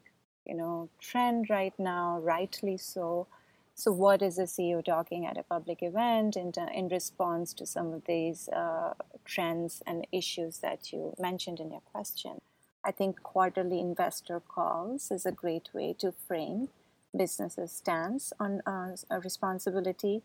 you 0.46 0.56
know, 0.56 0.90
trend 1.00 1.50
right 1.50 1.74
now, 1.78 2.20
rightly 2.20 2.78
so. 2.78 3.28
So, 3.78 3.92
what 3.92 4.22
is 4.22 4.40
a 4.40 4.44
CEO 4.44 4.84
talking 4.84 5.26
at 5.26 5.38
a 5.38 5.44
public 5.44 5.84
event 5.84 6.38
in, 6.38 6.54
in 6.74 6.88
response 6.88 7.54
to 7.56 7.66
some 7.66 7.94
of 7.94 8.06
these 8.06 8.48
uh, 8.50 8.94
trends 9.26 9.84
and 9.86 10.08
issues 10.12 10.60
that 10.60 10.94
you 10.94 11.14
mentioned 11.20 11.60
in 11.60 11.72
your 11.72 11.82
question? 11.92 12.40
I 12.86 12.92
think 12.92 13.22
quarterly 13.24 13.80
investor 13.80 14.40
calls 14.40 15.12
is 15.12 15.26
a 15.26 15.32
great 15.32 15.70
way 15.74 15.94
to 16.00 16.14
frame 16.14 16.70
businesses' 17.18 17.72
stance 17.72 18.32
on 18.40 18.62
uh, 18.66 18.96
responsibility. 19.24 20.22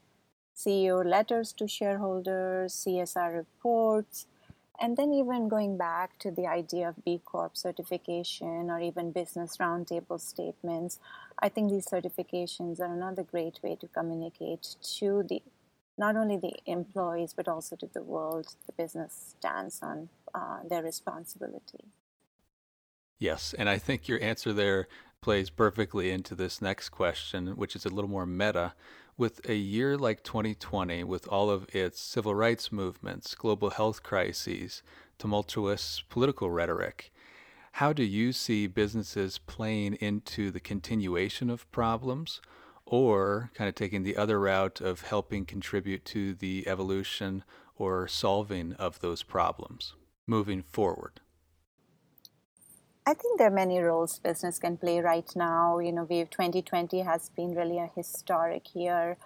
CEO 0.57 1.05
letters 1.05 1.53
to 1.55 1.67
shareholders, 1.67 2.75
CSR 2.75 3.35
reports, 3.35 4.27
and 4.81 4.97
then 4.97 5.13
even 5.13 5.49
going 5.49 5.77
back 5.77 6.19
to 6.21 6.31
the 6.31 6.47
idea 6.47 6.89
of 6.89 7.05
B 7.05 7.21
Corp 7.25 7.57
certification 7.57 8.71
or 8.71 8.81
even 8.81 9.13
business 9.13 9.59
roundtable 9.59 10.21
statements, 10.21 10.99
I 11.39 11.49
think 11.49 11.71
these 11.71 11.87
certifications 11.87 12.81
are 12.81 12.93
another 12.93 13.23
great 13.23 13.61
way 13.63 13.77
to 13.77 13.87
communicate 13.89 14.77
to 14.99 15.25
the 15.29 15.43
not 15.99 16.17
only 16.17 16.39
the 16.39 16.55
employees 16.65 17.35
but 17.35 17.47
also 17.47 17.77
to 17.77 17.87
the 17.93 18.03
world 18.03 18.55
the 18.67 18.73
business 18.73 19.35
stands 19.39 19.81
on 19.83 20.09
uh, 20.35 20.59
their 20.69 20.83
responsibility. 20.83 21.85
Yes, 23.19 23.55
and 23.59 23.69
I 23.69 23.77
think 23.77 24.09
your 24.09 24.23
answer 24.23 24.55
there 24.55 24.89
plays 25.21 25.51
perfectly 25.51 26.11
into 26.11 26.35
this 26.35 26.63
next 26.63 26.89
question, 26.89 27.49
which 27.49 27.77
is 27.77 27.85
a 27.85 27.91
little 27.91 28.09
more 28.09 28.25
meta. 28.25 28.73
With 29.21 29.47
a 29.51 29.55
year 29.55 29.99
like 29.99 30.25
2020, 30.25 31.05
with 31.05 31.29
all 31.29 31.51
of 31.51 31.67
its 31.75 32.01
civil 32.01 32.35
rights 32.35 32.73
movements, 32.73 33.35
global 33.35 33.69
health 33.69 34.03
crises, 34.03 34.83
tumultuous 35.19 36.03
political 36.09 36.51
rhetoric, 36.51 37.13
how 37.73 37.93
do 37.93 38.03
you 38.03 38.33
see 38.33 38.67
businesses 38.67 39.37
playing 39.37 39.97
into 39.97 40.51
the 40.51 40.59
continuation 40.59 41.51
of 41.51 41.71
problems 41.71 42.41
or 42.87 43.51
kind 43.53 43.69
of 43.69 43.75
taking 43.75 44.05
the 44.05 44.17
other 44.17 44.41
route 44.41 44.81
of 44.81 45.03
helping 45.03 45.45
contribute 45.45 46.07
to 46.07 46.33
the 46.33 46.67
evolution 46.67 47.45
or 47.77 48.09
solving 48.09 48.73
of 48.73 49.01
those 49.01 49.23
problems 49.23 49.93
moving 50.27 50.63
forward? 50.63 51.21
I 53.11 53.15
think 53.15 53.39
there 53.39 53.49
are 53.49 53.63
many 53.67 53.81
roles 53.81 54.21
business 54.21 54.61
can 54.61 54.77
play 54.77 55.01
right 55.01 55.29
now. 55.35 55.81
You 55.81 55.91
know, 55.91 56.07
we've 56.09 56.31
2020 56.31 57.01
has 57.01 57.29
been 57.31 57.57
really 57.57 57.79
a 57.79 57.91
historic 57.93 58.73
year 58.73 59.17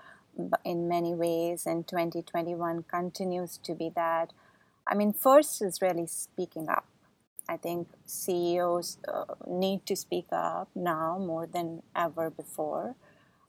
in 0.64 0.88
many 0.88 1.12
ways, 1.14 1.66
and 1.66 1.87
2021 1.87 2.85
continues 2.85 3.59
to 3.59 3.75
be 3.75 3.90
that. 3.94 4.33
I 4.88 4.94
mean, 4.94 5.12
first 5.12 5.61
is 5.61 5.83
really 5.83 6.07
speaking 6.07 6.70
up. 6.70 6.87
I 7.47 7.59
think 7.59 7.88
CEOs 8.07 9.01
uh, 9.07 9.27
need 9.47 9.85
to 9.85 9.97
speak 9.97 10.29
up 10.33 10.70
now 10.75 11.18
more 11.18 11.47
than 11.47 11.83
ever 11.94 12.31
before. 12.31 12.97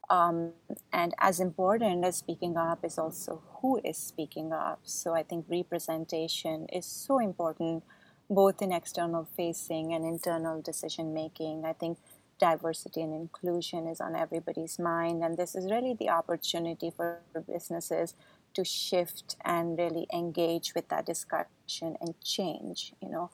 Um, 0.10 0.52
and 0.92 1.14
as 1.18 1.40
important 1.40 2.04
as 2.04 2.18
speaking 2.18 2.58
up 2.58 2.84
is 2.84 2.98
also 2.98 3.42
who 3.62 3.80
is 3.86 3.98
speaking 3.98 4.52
up. 4.52 4.82
So 4.84 5.14
I 5.16 5.24
think 5.24 5.46
representation 5.48 6.68
is 6.74 6.86
so 6.86 7.20
important 7.20 7.84
both 8.30 8.62
in 8.62 8.72
external 8.72 9.28
facing 9.38 9.94
and 9.94 10.06
internal 10.06 10.62
decision 10.62 11.14
making. 11.14 11.66
I 11.66 11.74
think 11.74 11.98
diversity 12.40 13.02
and 13.02 13.14
inclusion 13.14 13.88
is 13.88 14.02
on 14.02 14.16
everybody's 14.16 14.78
mind, 14.78 15.24
and 15.24 15.38
this 15.38 15.56
is 15.56 15.72
really 15.72 15.94
the 15.94 16.10
opportunity 16.10 16.92
for 16.96 17.22
businesses 17.48 18.14
to 18.54 18.64
shift 18.64 19.36
and 19.44 19.78
really 19.78 20.08
engage 20.14 20.74
with 20.76 20.90
that 20.90 21.06
discussion 21.06 21.98
and 22.02 22.20
change. 22.22 22.94
You 23.02 23.10
know, 23.10 23.30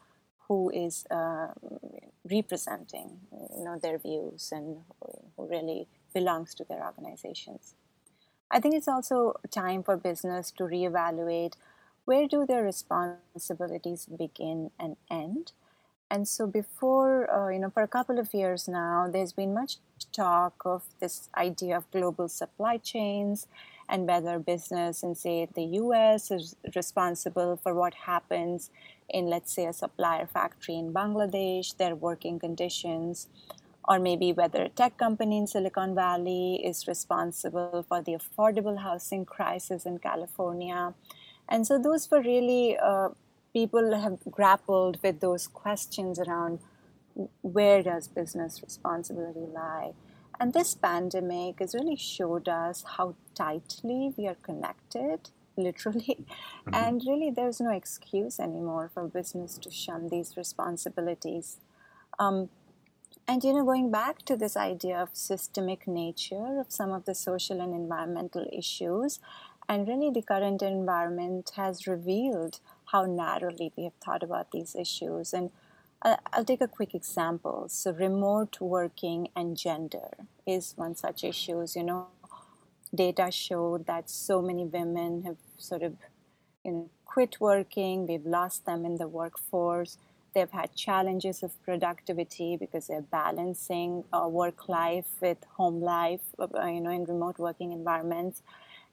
who 0.47 0.69
is 0.69 1.06
uh, 1.10 1.47
representing 2.30 3.19
you 3.58 3.63
know 3.63 3.80
their 3.82 3.97
views 3.97 4.49
and 4.51 4.77
who 5.36 5.47
really 5.47 5.88
belongs 6.13 6.54
to 6.56 6.63
their 6.63 6.84
organizations. 6.86 7.75
I 8.51 8.60
think 8.60 8.75
it's 8.75 8.88
also 8.88 9.39
time 9.49 9.82
for 9.82 9.95
business 9.95 10.51
to 10.58 10.63
reevaluate 10.65 11.54
where 12.06 12.28
do 12.28 12.46
their 12.46 12.64
responsibilities 12.64 14.06
begin 14.06 14.72
and 14.80 14.98
end? 15.10 15.52
And 16.10 16.28
so, 16.28 16.46
before, 16.46 17.32
uh, 17.34 17.50
you 17.50 17.60
know, 17.60 17.70
for 17.70 17.84
a 17.84 17.88
couple 17.88 18.20
of 18.20 18.34
years 18.34 18.68
now, 18.68 19.10
there's 19.10 19.32
been 19.32 19.54
much 19.54 19.78
talk 20.12 20.54
of 20.66 20.84
this 21.00 21.30
idea 21.38 21.78
of 21.78 21.90
global 21.92 22.28
supply 22.28 22.78
chains 22.78 23.48
and 23.88 24.08
whether 24.08 24.38
business 24.38 25.04
in, 25.04 25.16
say, 25.16 25.48
the 25.54 25.64
US 25.64 26.30
is 26.30 26.56
responsible 26.76 27.58
for 27.64 27.74
what 27.74 27.94
happens 27.94 28.72
in, 29.08 29.28
let's 29.28 29.54
say, 29.54 29.66
a 29.66 29.74
supplier 29.74 30.28
factory 30.28 30.76
in 30.76 30.94
Bangladesh, 30.94 31.78
their 31.78 31.96
working 31.96 32.40
conditions, 32.40 33.28
or 33.88 33.98
maybe 33.98 34.34
whether 34.34 34.64
a 34.64 34.70
tech 34.70 34.98
company 34.98 35.38
in 35.38 35.48
Silicon 35.48 35.96
Valley 35.96 36.62
is 36.64 36.88
responsible 36.88 37.86
for 37.88 38.02
the 38.02 38.18
affordable 38.20 38.80
housing 38.80 39.24
crisis 39.24 39.86
in 39.86 39.98
California 39.98 40.94
and 41.52 41.68
so 41.68 41.78
those 41.78 42.10
were 42.10 42.22
really 42.22 42.78
uh, 42.78 43.10
people 43.54 43.94
have 44.00 44.20
grappled 44.32 44.98
with 45.04 45.20
those 45.20 45.48
questions 45.48 46.18
around 46.18 46.60
where 47.42 47.84
does 47.84 48.08
business 48.08 48.62
responsibility 48.64 49.46
lie? 49.54 49.92
And 50.40 50.54
this 50.54 50.74
pandemic 50.74 51.60
has 51.60 51.76
really 51.76 51.98
showed 51.98 52.48
us 52.48 52.86
how 52.98 53.16
tightly 53.36 54.14
we 54.18 54.28
are 54.28 54.36
connected, 54.36 55.30
literally. 55.58 56.26
Mm-hmm. 56.26 56.74
And 56.74 57.04
really, 57.06 57.30
there's 57.30 57.60
no 57.60 57.72
excuse 57.72 58.40
anymore 58.40 58.90
for 58.94 59.06
business 59.08 59.58
to 59.60 59.70
shun 59.70 60.08
these 60.08 60.38
responsibilities. 60.38 61.58
Um, 62.18 62.50
and 63.28 63.44
you 63.44 63.54
know, 63.54 63.64
going 63.64 63.92
back 63.92 64.24
to 64.24 64.36
this 64.36 64.58
idea 64.58 64.98
of 64.98 65.10
systemic 65.14 65.88
nature 65.88 66.60
of 66.60 66.72
some 66.72 66.92
of 66.92 67.06
the 67.06 67.14
social 67.14 67.62
and 67.62 67.74
environmental 67.74 68.48
issues, 68.52 69.20
and 69.72 69.88
really, 69.88 70.10
the 70.12 70.22
current 70.22 70.62
environment 70.62 71.54
has 71.56 71.88
revealed 71.88 72.60
how 72.92 73.06
narrowly 73.06 73.72
we 73.78 73.86
have 73.86 73.94
thought 74.04 74.22
about 74.22 74.52
these 74.52 74.76
issues. 74.76 75.32
And 75.32 75.50
I'll 76.02 76.44
take 76.44 76.60
a 76.60 76.68
quick 76.68 76.94
example. 76.94 77.70
So, 77.70 77.94
remote 77.94 78.60
working 78.60 79.30
and 79.34 79.56
gender 79.56 80.10
is 80.46 80.74
one 80.76 80.98
such 80.98 81.24
issue. 81.24 81.66
You 81.74 81.84
know, 81.86 82.08
data 82.94 83.32
show 83.32 83.78
that 83.88 84.10
so 84.10 84.42
many 84.42 84.66
women 84.66 85.24
have 85.24 85.38
sort 85.58 85.84
of 85.84 85.94
you 86.66 86.72
know, 86.72 86.90
quit 87.06 87.40
working, 87.40 88.08
we've 88.08 88.26
lost 88.26 88.66
them 88.66 88.84
in 88.84 88.98
the 88.98 89.08
workforce. 89.08 89.98
They've 90.36 90.52
had 90.52 90.76
challenges 90.76 91.44
of 91.44 91.52
productivity 91.64 92.58
because 92.58 92.88
they're 92.88 93.02
balancing 93.02 94.04
uh, 94.12 94.28
work 94.28 94.68
life 94.68 95.08
with 95.22 95.38
home 95.56 95.82
life, 95.82 96.22
uh, 96.38 96.48
you 96.66 96.82
know, 96.82 96.90
in 96.90 97.06
remote 97.06 97.40
working 97.40 97.72
environments. 97.72 98.42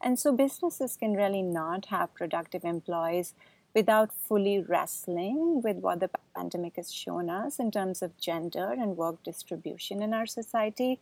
And 0.00 0.18
so 0.18 0.32
businesses 0.32 0.96
can 0.96 1.14
really 1.14 1.42
not 1.42 1.86
have 1.86 2.14
productive 2.14 2.64
employees 2.64 3.34
without 3.74 4.12
fully 4.12 4.60
wrestling 4.60 5.60
with 5.62 5.76
what 5.76 6.00
the 6.00 6.10
pandemic 6.34 6.76
has 6.76 6.92
shown 6.92 7.28
us 7.28 7.58
in 7.58 7.70
terms 7.70 8.02
of 8.02 8.16
gender 8.18 8.72
and 8.72 8.96
work 8.96 9.22
distribution 9.22 10.02
in 10.02 10.14
our 10.14 10.26
society. 10.26 11.00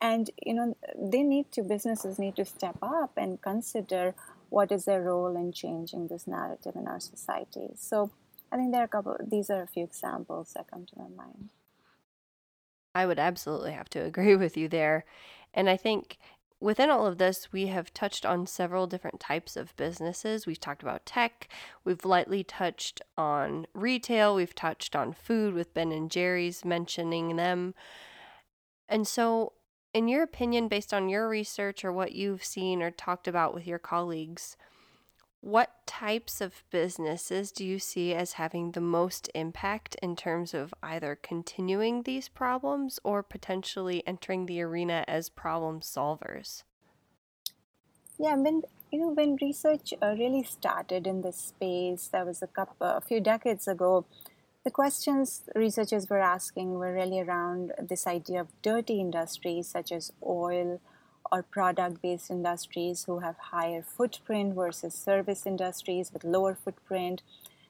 And 0.00 0.30
you 0.44 0.54
know, 0.54 0.76
they 0.96 1.22
need 1.22 1.50
to 1.52 1.62
businesses 1.62 2.18
need 2.18 2.36
to 2.36 2.44
step 2.44 2.78
up 2.82 3.12
and 3.16 3.40
consider 3.40 4.14
what 4.50 4.72
is 4.72 4.84
their 4.84 5.02
role 5.02 5.36
in 5.36 5.52
changing 5.52 6.08
this 6.08 6.26
narrative 6.26 6.74
in 6.76 6.86
our 6.86 7.00
society. 7.00 7.68
So 7.76 8.10
I 8.50 8.56
think 8.56 8.72
there 8.72 8.80
are 8.80 8.84
a 8.84 8.88
couple 8.88 9.16
these 9.20 9.50
are 9.50 9.62
a 9.62 9.66
few 9.66 9.84
examples 9.84 10.52
that 10.54 10.70
come 10.70 10.86
to 10.86 10.98
my 10.98 11.08
mind. 11.08 11.50
I 12.94 13.06
would 13.06 13.18
absolutely 13.18 13.72
have 13.72 13.90
to 13.90 14.00
agree 14.00 14.36
with 14.36 14.56
you 14.56 14.68
there. 14.68 15.04
And 15.54 15.68
I 15.68 15.76
think 15.76 16.18
Within 16.60 16.90
all 16.90 17.06
of 17.06 17.18
this, 17.18 17.52
we 17.52 17.68
have 17.68 17.94
touched 17.94 18.26
on 18.26 18.46
several 18.46 18.88
different 18.88 19.20
types 19.20 19.56
of 19.56 19.76
businesses. 19.76 20.44
We've 20.44 20.58
talked 20.58 20.82
about 20.82 21.06
tech, 21.06 21.48
we've 21.84 22.04
lightly 22.04 22.42
touched 22.42 23.00
on 23.16 23.66
retail, 23.74 24.34
we've 24.34 24.54
touched 24.54 24.96
on 24.96 25.12
food 25.12 25.54
with 25.54 25.72
Ben 25.72 25.92
and 25.92 26.10
Jerry's 26.10 26.64
mentioning 26.64 27.36
them. 27.36 27.74
And 28.88 29.06
so, 29.06 29.52
in 29.94 30.08
your 30.08 30.24
opinion, 30.24 30.66
based 30.66 30.92
on 30.92 31.08
your 31.08 31.28
research 31.28 31.84
or 31.84 31.92
what 31.92 32.12
you've 32.12 32.44
seen 32.44 32.82
or 32.82 32.90
talked 32.90 33.28
about 33.28 33.54
with 33.54 33.66
your 33.66 33.78
colleagues, 33.78 34.56
what 35.40 35.86
types 35.86 36.40
of 36.40 36.64
businesses 36.70 37.52
do 37.52 37.64
you 37.64 37.78
see 37.78 38.12
as 38.12 38.32
having 38.32 38.72
the 38.72 38.80
most 38.80 39.30
impact 39.34 39.96
in 40.02 40.16
terms 40.16 40.52
of 40.52 40.74
either 40.82 41.16
continuing 41.16 42.02
these 42.02 42.28
problems 42.28 42.98
or 43.04 43.22
potentially 43.22 44.02
entering 44.06 44.46
the 44.46 44.60
arena 44.60 45.04
as 45.06 45.28
problem 45.28 45.80
solvers? 45.80 46.64
Yeah, 48.18 48.34
when 48.34 48.62
you 48.90 49.00
know 49.00 49.10
when 49.10 49.36
research 49.40 49.94
uh, 50.02 50.14
really 50.18 50.42
started 50.42 51.06
in 51.06 51.22
this 51.22 51.36
space, 51.36 52.08
that 52.08 52.26
was 52.26 52.42
a 52.42 52.48
couple 52.48 52.86
a 52.86 53.00
few 53.00 53.20
decades 53.20 53.68
ago. 53.68 54.06
The 54.64 54.72
questions 54.72 55.44
researchers 55.54 56.10
were 56.10 56.20
asking 56.20 56.74
were 56.74 56.92
really 56.92 57.20
around 57.20 57.72
this 57.80 58.06
idea 58.08 58.40
of 58.40 58.48
dirty 58.60 59.00
industries 59.00 59.68
such 59.68 59.92
as 59.92 60.12
oil, 60.26 60.80
or 61.30 61.42
product 61.42 62.02
based 62.02 62.30
industries 62.30 63.04
who 63.04 63.20
have 63.20 63.36
higher 63.38 63.82
footprint 63.82 64.54
versus 64.54 64.94
service 64.94 65.46
industries 65.46 66.12
with 66.12 66.24
lower 66.24 66.54
footprint 66.54 67.22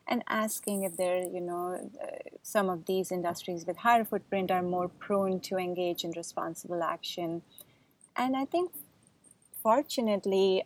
and 0.07 0.23
asking 0.29 0.85
if 0.85 0.97
there 0.97 1.19
you 1.27 1.41
know 1.41 1.91
uh, 2.03 2.07
some 2.43 2.69
of 2.69 2.87
these 2.87 3.13
industries 3.13 3.67
with 3.67 3.79
higher 3.79 4.05
footprint 4.05 4.51
are 4.51 4.63
more 4.63 4.89
prone 4.89 5.41
to 5.41 5.57
engage 5.57 6.05
in 6.05 6.13
responsible 6.17 6.83
action 6.83 7.43
and 8.17 8.37
i 8.37 8.45
think 8.45 8.71
fortunately, 9.63 10.65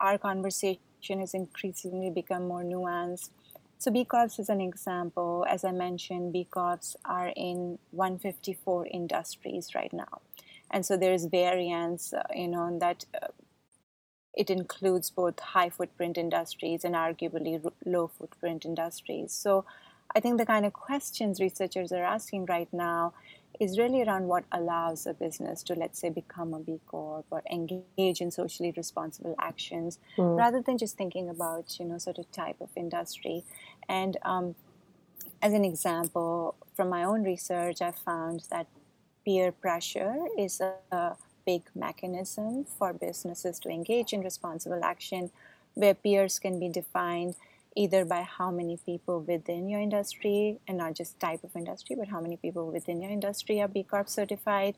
our 0.00 0.18
conversation 0.18 1.20
has 1.20 1.34
increasingly 1.34 2.10
become 2.10 2.48
more 2.48 2.64
nuanced. 2.64 3.30
So, 3.78 3.90
B 3.90 4.04
Corps 4.04 4.38
is 4.38 4.48
an 4.48 4.60
example. 4.60 5.44
As 5.48 5.64
I 5.64 5.72
mentioned, 5.72 6.32
B 6.32 6.46
Corps 6.50 6.96
are 7.04 7.32
in 7.36 7.78
154 7.90 8.86
industries 8.86 9.74
right 9.74 9.92
now. 9.92 10.20
And 10.72 10.86
so 10.86 10.96
there's 10.96 11.26
variance, 11.26 12.12
uh, 12.12 12.22
you 12.34 12.48
know, 12.48 12.66
in 12.66 12.78
that 12.78 13.04
uh, 13.14 13.28
it 14.34 14.48
includes 14.48 15.10
both 15.10 15.38
high 15.38 15.68
footprint 15.68 16.16
industries 16.16 16.84
and 16.84 16.94
arguably 16.94 17.62
low 17.84 18.08
footprint 18.08 18.64
industries. 18.64 19.32
So 19.32 19.64
I 20.16 20.20
think 20.20 20.38
the 20.38 20.46
kind 20.46 20.64
of 20.64 20.72
questions 20.72 21.40
researchers 21.40 21.92
are 21.92 22.04
asking 22.04 22.46
right 22.46 22.68
now 22.72 23.12
is 23.60 23.78
really 23.78 24.02
around 24.02 24.28
what 24.28 24.44
allows 24.50 25.06
a 25.06 25.12
business 25.12 25.62
to, 25.62 25.74
let's 25.74 25.98
say, 26.00 26.08
become 26.08 26.54
a 26.54 26.58
B 26.58 26.80
Corp 26.86 27.26
or 27.30 27.42
engage 27.50 28.20
in 28.22 28.30
socially 28.30 28.72
responsible 28.74 29.34
actions, 29.38 29.98
mm. 30.16 30.36
rather 30.36 30.62
than 30.62 30.78
just 30.78 30.96
thinking 30.96 31.28
about, 31.28 31.78
you 31.78 31.84
know, 31.84 31.98
sort 31.98 32.18
of 32.18 32.30
type 32.32 32.56
of 32.60 32.70
industry. 32.74 33.44
And 33.88 34.16
um, 34.22 34.54
as 35.42 35.52
an 35.52 35.64
example, 35.64 36.54
from 36.74 36.88
my 36.88 37.04
own 37.04 37.22
research, 37.24 37.82
I 37.82 37.90
found 37.90 38.44
that 38.50 38.66
peer 39.24 39.52
pressure 39.52 40.16
is 40.38 40.60
a, 40.60 41.16
big 41.44 41.62
mechanism 41.74 42.64
for 42.64 42.92
businesses 42.92 43.58
to 43.58 43.68
engage 43.68 44.12
in 44.12 44.20
responsible 44.20 44.84
action, 44.84 45.28
where 45.74 45.92
peers 45.92 46.38
can 46.38 46.60
be 46.60 46.68
defined 46.68 47.34
either 47.74 48.04
by 48.04 48.22
how 48.22 48.50
many 48.50 48.76
people 48.84 49.20
within 49.20 49.68
your 49.68 49.80
industry 49.80 50.58
and 50.68 50.78
not 50.78 50.94
just 50.94 51.18
type 51.18 51.42
of 51.42 51.56
industry 51.56 51.96
but 51.96 52.08
how 52.08 52.20
many 52.20 52.36
people 52.36 52.70
within 52.70 53.00
your 53.00 53.10
industry 53.10 53.60
are 53.60 53.68
b 53.68 53.82
corp 53.82 54.08
certified 54.08 54.74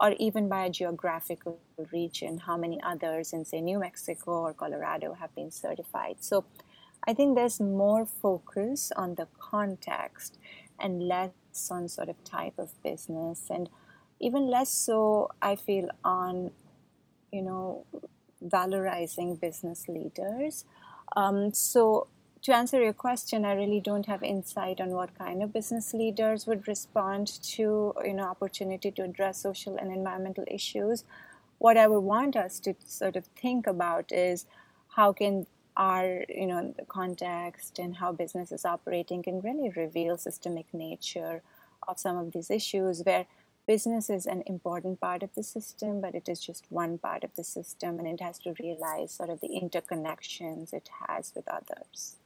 or 0.00 0.12
even 0.18 0.48
by 0.48 0.64
a 0.64 0.70
geographical 0.70 1.58
region 1.92 2.38
how 2.38 2.56
many 2.56 2.80
others 2.82 3.32
in 3.32 3.44
say 3.44 3.60
new 3.60 3.78
mexico 3.78 4.32
or 4.32 4.52
colorado 4.52 5.14
have 5.14 5.34
been 5.34 5.50
certified. 5.50 6.16
So 6.20 6.44
i 7.06 7.14
think 7.14 7.36
there's 7.36 7.60
more 7.60 8.04
focus 8.04 8.90
on 8.96 9.14
the 9.14 9.28
context 9.38 10.38
and 10.80 11.06
less 11.06 11.30
on 11.70 11.88
sort 11.88 12.08
of 12.08 12.22
type 12.24 12.58
of 12.58 12.70
business 12.82 13.46
and 13.50 13.68
even 14.20 14.46
less 14.50 14.70
so 14.70 15.28
i 15.42 15.54
feel 15.54 15.88
on 16.04 16.50
you 17.32 17.42
know 17.42 17.84
valorizing 18.42 19.40
business 19.40 19.86
leaders 19.88 20.64
um, 21.16 21.52
so 21.52 22.08
to 22.44 22.54
answer 22.54 22.82
your 22.82 22.92
question, 22.92 23.46
I 23.46 23.54
really 23.54 23.80
don't 23.80 24.04
have 24.04 24.22
insight 24.22 24.78
on 24.78 24.90
what 24.90 25.16
kind 25.18 25.42
of 25.42 25.50
business 25.50 25.94
leaders 25.94 26.46
would 26.46 26.68
respond 26.68 27.26
to 27.54 27.94
you 28.04 28.12
know 28.12 28.24
opportunity 28.24 28.90
to 28.90 29.02
address 29.02 29.40
social 29.40 29.76
and 29.76 29.90
environmental 29.90 30.44
issues. 30.46 31.04
What 31.56 31.78
I 31.78 31.88
would 31.88 32.00
want 32.00 32.36
us 32.36 32.60
to 32.60 32.74
sort 32.84 33.16
of 33.16 33.24
think 33.28 33.66
about 33.66 34.12
is 34.12 34.44
how 34.88 35.14
can 35.14 35.46
our 35.76 36.24
you 36.28 36.46
know 36.46 36.72
the 36.78 36.84
context 36.84 37.78
and 37.78 37.96
how 37.96 38.12
business 38.12 38.52
is 38.52 38.64
operating 38.64 39.22
can 39.22 39.40
really 39.40 39.70
reveal 39.76 40.16
systemic 40.16 40.66
nature 40.72 41.42
of 41.88 41.98
some 41.98 42.16
of 42.16 42.32
these 42.32 42.50
issues 42.50 43.02
where 43.04 43.26
business 43.66 44.10
is 44.10 44.26
an 44.26 44.42
important 44.46 45.00
part 45.00 45.22
of 45.22 45.34
the 45.34 45.42
system 45.42 46.00
but 46.00 46.14
it 46.14 46.28
is 46.28 46.40
just 46.40 46.64
one 46.70 46.96
part 46.98 47.24
of 47.24 47.30
the 47.36 47.44
system 47.44 47.98
and 47.98 48.06
it 48.06 48.20
has 48.20 48.38
to 48.38 48.54
realize 48.62 49.12
sort 49.12 49.30
of 49.30 49.40
the 49.40 49.48
interconnections 49.48 50.72
it 50.72 50.88
has 51.08 51.32
with 51.34 51.48
others 51.48 52.16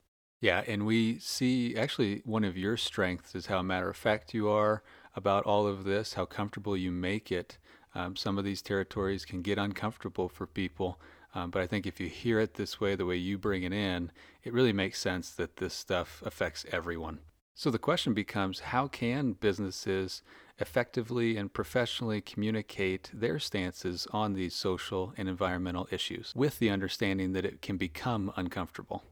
yeah, 0.40 0.62
and 0.68 0.86
we 0.86 1.18
see 1.18 1.76
actually 1.76 2.22
one 2.24 2.44
of 2.44 2.56
your 2.56 2.76
strengths 2.76 3.34
is 3.34 3.46
how 3.46 3.60
matter 3.62 3.90
of 3.90 3.96
fact 3.96 4.34
you 4.34 4.48
are 4.48 4.84
about 5.16 5.44
all 5.44 5.66
of 5.66 5.82
this, 5.82 6.14
how 6.14 6.26
comfortable 6.26 6.76
you 6.76 6.92
make 6.92 7.32
it. 7.32 7.58
Um, 7.94 8.14
some 8.14 8.38
of 8.38 8.44
these 8.44 8.62
territories 8.62 9.24
can 9.24 9.42
get 9.42 9.58
uncomfortable 9.58 10.28
for 10.28 10.46
people, 10.46 11.00
um, 11.38 11.50
but 11.50 11.62
I 11.62 11.66
think 11.66 11.86
if 11.86 12.00
you 12.00 12.08
hear 12.08 12.40
it 12.40 12.54
this 12.54 12.80
way, 12.80 12.96
the 12.96 13.06
way 13.06 13.16
you 13.16 13.38
bring 13.38 13.62
it 13.62 13.72
in, 13.72 14.10
it 14.42 14.52
really 14.52 14.72
makes 14.72 14.98
sense 14.98 15.30
that 15.30 15.56
this 15.56 15.74
stuff 15.74 16.20
affects 16.26 16.66
everyone. 16.72 17.20
So 17.54 17.70
the 17.70 17.78
question 17.78 18.12
becomes 18.12 18.60
how 18.60 18.88
can 18.88 19.32
businesses 19.32 20.22
effectively 20.58 21.36
and 21.36 21.52
professionally 21.52 22.20
communicate 22.20 23.10
their 23.12 23.38
stances 23.38 24.08
on 24.12 24.34
these 24.34 24.54
social 24.54 25.12
and 25.16 25.28
environmental 25.28 25.88
issues 25.92 26.32
with 26.34 26.58
the 26.58 26.70
understanding 26.70 27.32
that 27.34 27.44
it 27.44 27.62
can 27.62 27.76
become 27.76 28.32
uncomfortable? 28.36 29.04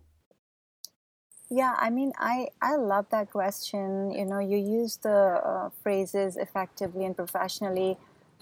Yeah, 1.49 1.75
I 1.79 1.91
mean, 1.91 2.13
I 2.19 2.49
I 2.61 2.75
love 2.75 3.07
that 3.11 3.31
question. 3.31 4.11
You 4.11 4.25
know, 4.25 4.41
you 4.41 4.59
use 4.59 4.97
the 4.97 5.11
uh, 5.11 5.71
phrases 5.83 6.37
effectively 6.37 7.05
and 7.05 7.17
professionally. 7.17 7.99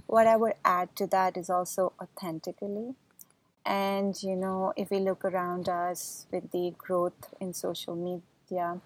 What 0.06 0.26
I 0.26 0.36
would 0.36 0.54
add 0.64 0.96
to 0.96 1.06
that 1.08 1.36
is 1.36 1.50
also 1.50 1.92
authentically. 2.00 2.94
And 3.66 4.20
you 4.22 4.37
know, 4.37 4.72
if 4.77 4.90
we 4.90 4.98
look 4.98 5.24
around 5.24 5.68
us 5.68 6.27
with 6.31 6.50
the 6.50 6.74
growth 6.77 7.33
in 7.40 7.55
social 7.55 7.96
media, 7.96 8.81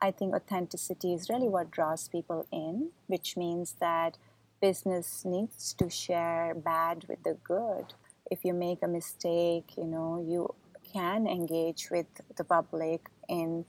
I 0.00 0.10
think 0.10 0.34
authenticity 0.34 1.14
is 1.14 1.28
really 1.28 1.48
what 1.48 1.70
draws 1.70 2.08
people 2.08 2.46
in, 2.52 2.90
which 3.06 3.36
means 3.36 3.76
that 3.80 4.18
business 4.60 5.24
needs 5.24 5.72
to 5.74 5.88
share 5.88 6.54
bad 6.54 7.06
with 7.08 7.22
the 7.22 7.36
good. 7.42 7.94
If 8.30 8.44
you 8.44 8.52
make 8.52 8.82
a 8.82 8.88
mistake, 8.88 9.76
you 9.76 9.84
know, 9.84 10.22
you 10.26 10.54
can 10.92 11.26
engage 11.26 11.88
with 11.90 12.06
the 12.36 12.44
public 12.44 13.08
in 13.28 13.64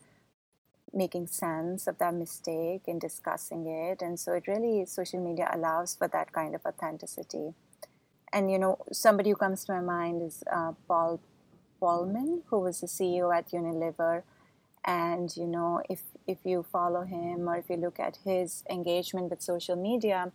making 0.93 1.27
sense 1.27 1.87
of 1.87 1.97
that 1.99 2.13
mistake 2.13 2.81
and 2.87 2.99
discussing 2.99 3.67
it 3.67 4.01
and 4.01 4.19
so 4.19 4.33
it 4.33 4.47
really 4.47 4.85
social 4.85 5.23
media 5.23 5.47
allows 5.53 5.95
for 5.95 6.07
that 6.07 6.31
kind 6.33 6.55
of 6.55 6.65
authenticity 6.65 7.53
and 8.33 8.51
you 8.51 8.59
know 8.59 8.77
somebody 8.91 9.29
who 9.29 9.35
comes 9.35 9.65
to 9.65 9.73
my 9.73 9.81
mind 9.81 10.21
is 10.21 10.43
uh, 10.51 10.71
paul 10.87 11.19
polman 11.81 12.41
who 12.47 12.59
was 12.59 12.81
the 12.81 12.87
ceo 12.87 13.35
at 13.35 13.51
unilever 13.51 14.23
and 14.85 15.35
you 15.35 15.47
know 15.47 15.81
if 15.89 16.01
if 16.27 16.37
you 16.43 16.63
follow 16.63 17.03
him 17.03 17.47
or 17.49 17.57
if 17.57 17.69
you 17.69 17.75
look 17.75 17.99
at 17.99 18.17
his 18.23 18.63
engagement 18.69 19.29
with 19.29 19.41
social 19.41 19.75
media 19.75 20.31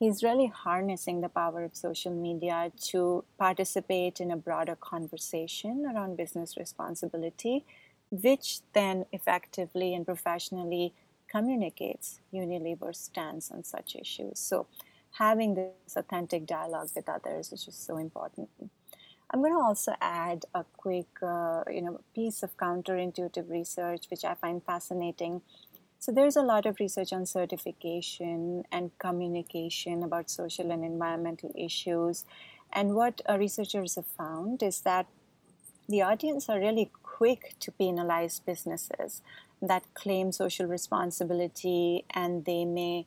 he's 0.00 0.22
really 0.22 0.46
harnessing 0.46 1.20
the 1.20 1.28
power 1.28 1.62
of 1.62 1.76
social 1.76 2.12
media 2.12 2.72
to 2.80 3.22
participate 3.38 4.18
in 4.18 4.30
a 4.30 4.36
broader 4.36 4.74
conversation 4.74 5.84
around 5.94 6.16
business 6.16 6.56
responsibility, 6.56 7.66
which 8.10 8.60
then 8.72 9.04
effectively 9.12 9.94
and 9.94 10.06
professionally 10.06 10.94
communicates 11.28 12.20
Unilever's 12.32 12.98
stance 12.98 13.50
on 13.50 13.62
such 13.62 13.94
issues. 13.94 14.38
So, 14.38 14.66
having 15.18 15.54
this 15.54 15.96
authentic 15.96 16.46
dialogue 16.46 16.88
with 16.94 17.08
others 17.08 17.52
is 17.52 17.64
just 17.64 17.84
so 17.84 17.96
important. 17.96 18.48
I'm 19.32 19.40
going 19.40 19.52
to 19.52 19.60
also 19.60 19.94
add 20.00 20.44
a 20.54 20.64
quick, 20.76 21.06
uh, 21.22 21.62
you 21.70 21.82
know, 21.82 22.00
piece 22.14 22.42
of 22.42 22.56
counterintuitive 22.56 23.48
research 23.48 24.06
which 24.10 24.24
I 24.24 24.34
find 24.34 24.62
fascinating 24.62 25.42
so 26.00 26.10
there's 26.12 26.36
a 26.36 26.42
lot 26.42 26.64
of 26.64 26.80
research 26.80 27.12
on 27.12 27.26
certification 27.26 28.64
and 28.72 28.90
communication 28.98 30.02
about 30.02 30.30
social 30.30 30.70
and 30.70 30.82
environmental 30.82 31.52
issues. 31.54 32.24
And 32.72 32.94
what 32.94 33.20
researchers 33.28 33.96
have 33.96 34.06
found 34.06 34.62
is 34.62 34.80
that 34.80 35.08
the 35.90 36.00
audience 36.00 36.48
are 36.48 36.58
really 36.58 36.90
quick 37.02 37.54
to 37.60 37.70
penalize 37.70 38.40
businesses 38.40 39.20
that 39.60 39.82
claim 39.92 40.32
social 40.32 40.64
responsibility 40.64 42.06
and 42.14 42.46
they 42.46 42.64
may 42.64 43.06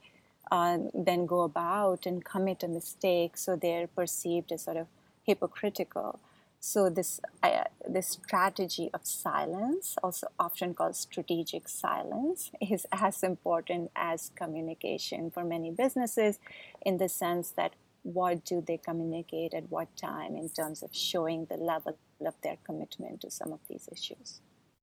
uh, 0.51 0.77
then 0.93 1.25
go 1.25 1.41
about 1.41 2.05
and 2.05 2.23
commit 2.23 2.63
a 2.63 2.67
mistake 2.67 3.37
so 3.37 3.55
they're 3.55 3.87
perceived 3.87 4.51
as 4.51 4.63
sort 4.63 4.77
of 4.77 4.87
hypocritical. 5.23 6.19
So 6.59 6.89
this 6.89 7.19
uh, 7.41 7.65
this 7.87 8.07
strategy 8.07 8.89
of 8.93 9.05
silence, 9.05 9.97
also 10.01 10.27
often 10.39 10.73
called 10.73 10.95
strategic 10.95 11.67
silence, 11.67 12.51
is 12.61 12.85
as 12.91 13.21
important 13.21 13.91
as 13.95 14.31
communication 14.35 15.29
for 15.29 15.43
many 15.43 15.71
businesses, 15.71 16.39
in 16.81 16.97
the 16.97 17.09
sense 17.09 17.49
that 17.51 17.73
what 18.03 18.45
do 18.45 18.61
they 18.65 18.77
communicate 18.77 19.53
at 19.53 19.69
what 19.69 19.95
time 19.97 20.35
in 20.35 20.49
terms 20.49 20.83
of 20.83 20.93
showing 20.93 21.45
the 21.45 21.57
level 21.57 21.97
of 22.25 22.33
their 22.43 22.57
commitment 22.65 23.21
to 23.21 23.31
some 23.31 23.51
of 23.51 23.59
these 23.67 23.89
issues. 23.91 24.41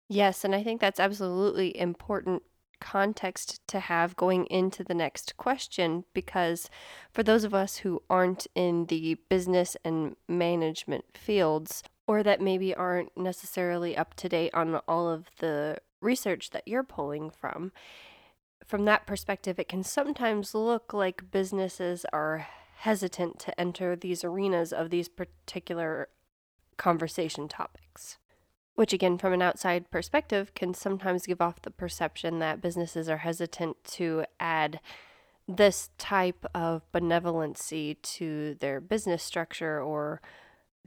Yes, 0.09 0.45
and 0.45 0.55
I 0.55 0.63
think 0.63 0.81
that's 0.81 1.01
absolutely 1.01 1.79
important 1.79 2.43
context 2.81 3.61
to 3.69 3.81
have 3.81 4.17
going 4.17 4.47
into 4.47 4.83
the 4.83 4.95
next 4.95 5.37
question 5.37 6.05
because 6.13 6.69
for 7.13 7.23
those 7.23 7.45
of 7.45 7.55
us 7.55 7.79
who 7.79 8.03
aren't 8.11 8.47
in 8.55 8.87
the 8.87 9.15
business 9.29 9.77
and 9.85 10.17
management 10.29 11.05
fields 11.15 11.83
or 12.07 12.23
that 12.23 12.41
maybe 12.41 12.75
aren't 12.75 13.17
necessarily 13.17 13.97
up 13.97 14.15
to 14.15 14.29
date 14.29 14.53
on 14.55 14.77
all 14.89 15.09
of 15.09 15.27
the 15.39 15.77
research 16.01 16.51
that 16.51 16.67
you're 16.67 16.83
pulling 16.83 17.31
from, 17.31 17.71
from 18.65 18.85
that 18.85 19.07
perspective, 19.07 19.59
it 19.59 19.69
can 19.69 19.83
sometimes 19.83 20.55
look 20.55 20.93
like 20.93 21.31
businesses 21.31 22.05
are 22.13 22.49
hesitant 22.79 23.39
to 23.39 23.61
enter 23.61 23.95
these 23.95 24.25
arenas 24.25 24.73
of 24.73 24.91
these 24.91 25.09
particular 25.09 26.09
conversation 26.77 27.47
topics 27.47 28.17
which 28.81 28.95
again 28.95 29.19
from 29.19 29.35
an 29.35 29.43
outside 29.43 29.91
perspective 29.91 30.55
can 30.55 30.73
sometimes 30.73 31.27
give 31.27 31.43
off 31.43 31.61
the 31.61 31.71
perception 31.71 32.39
that 32.39 32.63
businesses 32.63 33.11
are 33.11 33.19
hesitant 33.19 33.77
to 33.85 34.25
add 34.41 34.81
this 35.47 35.91
type 35.99 36.47
of 36.55 36.81
benevolency 36.91 38.01
to 38.01 38.55
their 38.55 38.81
business 38.81 39.23
structure 39.23 39.83
or 39.83 40.23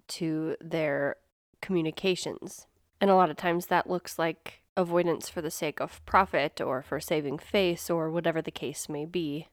to 0.07 0.55
their 0.59 1.17
communications. 1.61 2.65
And 2.99 3.11
a 3.11 3.15
lot 3.15 3.29
of 3.29 3.37
times 3.37 3.67
that 3.67 3.87
looks 3.87 4.17
like 4.17 4.63
avoidance 4.75 5.29
for 5.29 5.43
the 5.43 5.51
sake 5.51 5.79
of 5.79 6.03
profit 6.03 6.59
or 6.59 6.81
for 6.81 6.99
saving 6.99 7.37
face 7.37 7.91
or 7.91 8.09
whatever 8.09 8.41
the 8.41 8.49
case 8.49 8.89
may 8.89 9.05
be. 9.05 9.49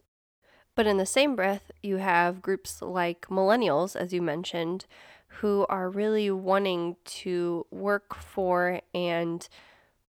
But 0.75 0.87
in 0.87 0.97
the 0.97 1.05
same 1.05 1.37
breath, 1.37 1.71
you 1.83 1.99
have 1.99 2.41
groups 2.41 2.81
like 2.81 3.27
millennials, 3.27 3.95
as 3.95 4.15
you 4.15 4.23
mentioned, 4.23 4.87
who 5.39 5.65
are 5.69 5.89
really 5.89 6.31
wanting 6.31 6.97
to 7.05 7.67
work 7.71 8.15
for 8.15 8.81
and 8.93 9.49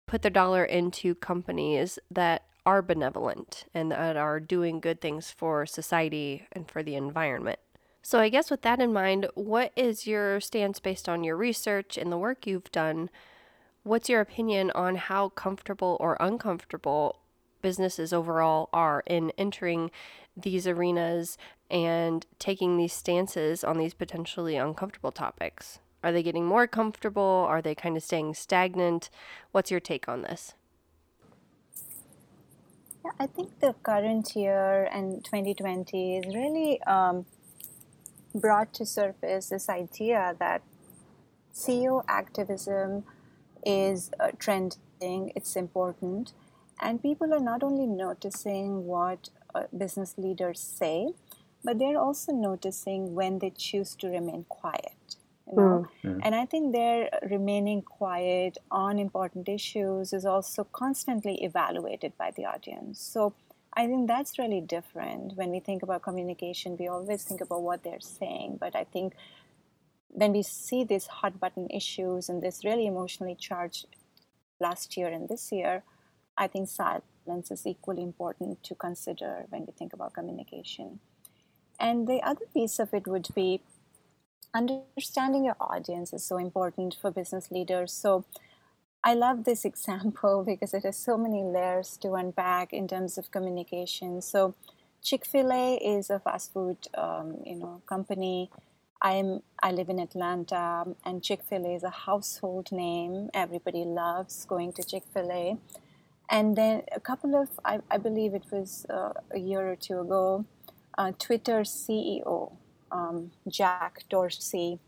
put 0.05 0.21
their 0.21 0.31
dollar 0.31 0.63
into 0.63 1.15
companies 1.15 1.99
that 2.11 2.43
are 2.65 2.81
benevolent 2.81 3.65
and 3.73 3.91
that 3.91 4.17
are 4.17 4.39
doing 4.39 4.79
good 4.79 5.01
things 5.01 5.31
for 5.31 5.65
society 5.65 6.47
and 6.51 6.69
for 6.69 6.81
the 6.81 6.95
environment. 6.95 7.59
So, 8.01 8.19
I 8.19 8.29
guess 8.29 8.51
with 8.51 8.63
that 8.63 8.81
in 8.81 8.91
mind, 8.91 9.27
what 9.33 9.71
is 9.77 10.05
your 10.05 10.41
stance 10.41 10.79
based 10.79 11.07
on 11.07 11.23
your 11.23 11.37
research 11.37 11.97
and 11.97 12.11
the 12.11 12.17
work 12.17 12.45
you've 12.45 12.71
done? 12.71 13.09
What's 13.83 14.09
your 14.09 14.19
opinion 14.19 14.71
on 14.75 14.95
how 14.95 15.29
comfortable 15.29 15.95
or 15.99 16.17
uncomfortable 16.19 17.19
businesses 17.61 18.11
overall 18.11 18.69
are 18.73 19.03
in 19.07 19.31
entering 19.37 19.89
these 20.35 20.67
arenas 20.67 21.37
and 21.69 22.25
taking 22.39 22.77
these 22.77 22.93
stances 22.93 23.63
on 23.63 23.77
these 23.77 23.93
potentially 23.93 24.55
uncomfortable 24.55 25.11
topics? 25.11 25.79
Are 26.03 26.11
they 26.11 26.23
getting 26.23 26.45
more 26.45 26.67
comfortable? 26.67 27.45
Are 27.47 27.61
they 27.61 27.75
kind 27.75 27.95
of 27.95 28.03
staying 28.03 28.33
stagnant? 28.33 29.09
What's 29.51 29.71
your 29.71 29.79
take 29.79 30.09
on 30.09 30.21
this? 30.21 30.53
Yeah, 33.05 33.11
I 33.19 33.27
think 33.27 33.59
the 33.59 33.73
current 33.83 34.35
year 34.35 34.89
and 34.91 35.23
2020 35.23 36.17
is 36.17 36.35
really 36.35 36.81
um, 36.83 37.25
brought 38.35 38.73
to 38.75 38.85
surface 38.85 39.49
this 39.49 39.69
idea 39.69 40.35
that 40.39 40.61
CEO 41.53 42.03
activism 42.07 43.03
is 43.65 44.11
uh, 44.19 44.31
trending, 44.39 45.31
it's 45.35 45.55
important, 45.55 46.33
and 46.81 47.01
people 47.01 47.33
are 47.33 47.39
not 47.39 47.63
only 47.63 47.85
noticing 47.85 48.85
what 48.85 49.29
business 49.77 50.15
leaders 50.17 50.59
say, 50.59 51.13
but 51.63 51.79
they're 51.79 51.99
also 51.99 52.31
noticing 52.31 53.15
when 53.15 53.39
they 53.39 53.51
choose 53.51 53.95
to 53.95 54.07
remain 54.07 54.45
quiet. 54.49 55.15
You 55.47 55.55
know? 55.57 55.87
Mm. 56.03 56.19
And 56.23 56.35
I 56.35 56.45
think 56.45 56.73
their 56.73 57.09
remaining 57.29 57.81
quiet 57.81 58.57
on 58.71 58.99
important 58.99 59.47
issues 59.49 60.13
is 60.13 60.25
also 60.25 60.63
constantly 60.63 61.43
evaluated 61.43 62.17
by 62.17 62.31
the 62.31 62.45
audience. 62.45 63.01
So 63.01 63.33
I 63.75 63.87
think 63.87 64.07
that's 64.07 64.37
really 64.37 64.61
different. 64.61 65.35
When 65.35 65.49
we 65.51 65.59
think 65.59 65.83
about 65.83 66.01
communication, 66.03 66.77
we 66.77 66.87
always 66.87 67.23
think 67.23 67.41
about 67.41 67.61
what 67.61 67.83
they're 67.83 67.99
saying. 67.99 68.57
But 68.59 68.75
I 68.75 68.83
think 68.83 69.13
when 70.09 70.31
we 70.31 70.43
see 70.43 70.83
these 70.83 71.07
hot 71.07 71.39
button 71.39 71.67
issues 71.69 72.29
and 72.29 72.41
this 72.41 72.63
really 72.63 72.85
emotionally 72.85 73.35
charged 73.35 73.87
last 74.59 74.95
year 74.95 75.07
and 75.07 75.27
this 75.27 75.51
year, 75.51 75.83
I 76.37 76.47
think 76.47 76.69
silence 77.25 77.51
is 77.51 77.65
equally 77.65 78.03
important 78.03 78.63
to 78.63 78.75
consider 78.75 79.45
when 79.49 79.65
we 79.65 79.73
think 79.73 79.93
about 79.93 80.13
communication. 80.13 80.99
And 81.79 82.07
the 82.07 82.21
other 82.21 82.45
piece 82.53 82.79
of 82.79 82.93
it 82.93 83.07
would 83.07 83.27
be 83.35 83.61
understanding 84.53 85.45
your 85.45 85.57
audience 85.59 86.13
is 86.13 86.23
so 86.25 86.37
important 86.37 86.95
for 86.99 87.11
business 87.11 87.49
leaders. 87.51 87.91
So 87.91 88.25
I 89.03 89.15
love 89.15 89.43
this 89.43 89.65
example 89.71 90.43
because 90.45 90.73
it 90.73 90.83
has 90.83 90.97
so 90.97 91.17
many 91.17 91.43
layers 91.43 91.97
to 91.97 92.13
unpack 92.13 92.73
in 92.73 92.87
terms 92.87 93.17
of 93.17 93.31
communication. 93.31 94.21
So 94.21 94.55
Chick-fil-A 95.01 95.75
is 95.75 96.09
a 96.09 96.19
fast 96.19 96.53
food, 96.53 96.77
um, 96.93 97.37
you 97.45 97.55
know, 97.55 97.81
company. 97.85 98.49
I'm 99.01 99.41
I 99.61 99.71
live 99.71 99.89
in 99.89 99.99
Atlanta, 99.99 100.85
and 101.03 101.21
Chick-fil-A 101.21 101.75
is 101.75 101.83
a 101.83 101.89
household 101.89 102.71
name. 102.71 103.29
Everybody 103.33 103.83
loves 103.83 104.45
going 104.45 104.71
to 104.73 104.83
Chick-fil-A. 104.83 105.57
And 106.33 106.55
then 106.55 106.81
a 106.91 106.99
couple 106.99 107.35
of, 107.35 107.47
I, 107.63 107.79
I 107.91 107.99
believe 107.99 108.33
it 108.33 108.45
was 108.51 108.87
uh, 108.89 109.13
a 109.29 109.37
year 109.37 109.71
or 109.71 109.75
two 109.75 109.99
ago, 109.99 110.45
uh, 110.97 111.11
Twitter 111.19 111.61
CEO 111.61 112.53
um, 112.91 113.29
Jack 113.47 114.03
Dorsey, 114.09 114.79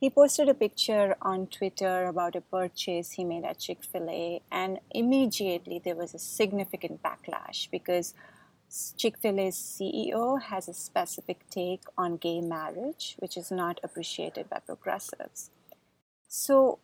he 0.00 0.08
posted 0.08 0.48
a 0.48 0.54
picture 0.54 1.14
on 1.20 1.48
Twitter 1.48 2.06
about 2.06 2.34
a 2.34 2.40
purchase 2.40 3.10
he 3.12 3.24
made 3.24 3.44
at 3.44 3.58
Chick 3.58 3.84
fil 3.84 4.08
A, 4.08 4.40
and 4.50 4.78
immediately 4.90 5.82
there 5.84 5.96
was 5.96 6.14
a 6.14 6.18
significant 6.18 7.02
backlash 7.02 7.70
because 7.70 8.14
Chick 8.96 9.18
fil 9.18 9.38
A's 9.38 9.56
CEO 9.56 10.40
has 10.40 10.66
a 10.66 10.74
specific 10.74 11.48
take 11.50 11.82
on 11.98 12.16
gay 12.16 12.40
marriage, 12.40 13.16
which 13.18 13.36
is 13.36 13.50
not 13.50 13.80
appreciated 13.82 14.48
by 14.48 14.60
progressives. 14.60 15.50
So 16.26 16.78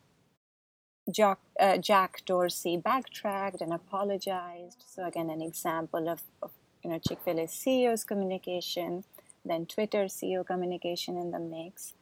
Jack, 1.11 1.39
uh, 1.59 1.77
Jack 1.77 2.23
Dorsey 2.25 2.77
backtracked 2.77 3.61
and 3.61 3.73
apologized. 3.73 4.83
So, 4.87 5.05
again, 5.05 5.29
an 5.29 5.41
example 5.41 6.07
of, 6.07 6.21
of 6.41 6.51
you 6.83 6.89
know, 6.89 6.99
Chick 6.99 7.19
fil 7.23 7.39
A 7.39 7.43
CEO's 7.43 8.03
communication 8.03 9.03
then 9.45 9.65
Twitter 9.65 10.05
CEO 10.05 10.45
communication 10.45 11.17
in 11.17 11.31
the 11.31 11.39
mix. 11.39 11.93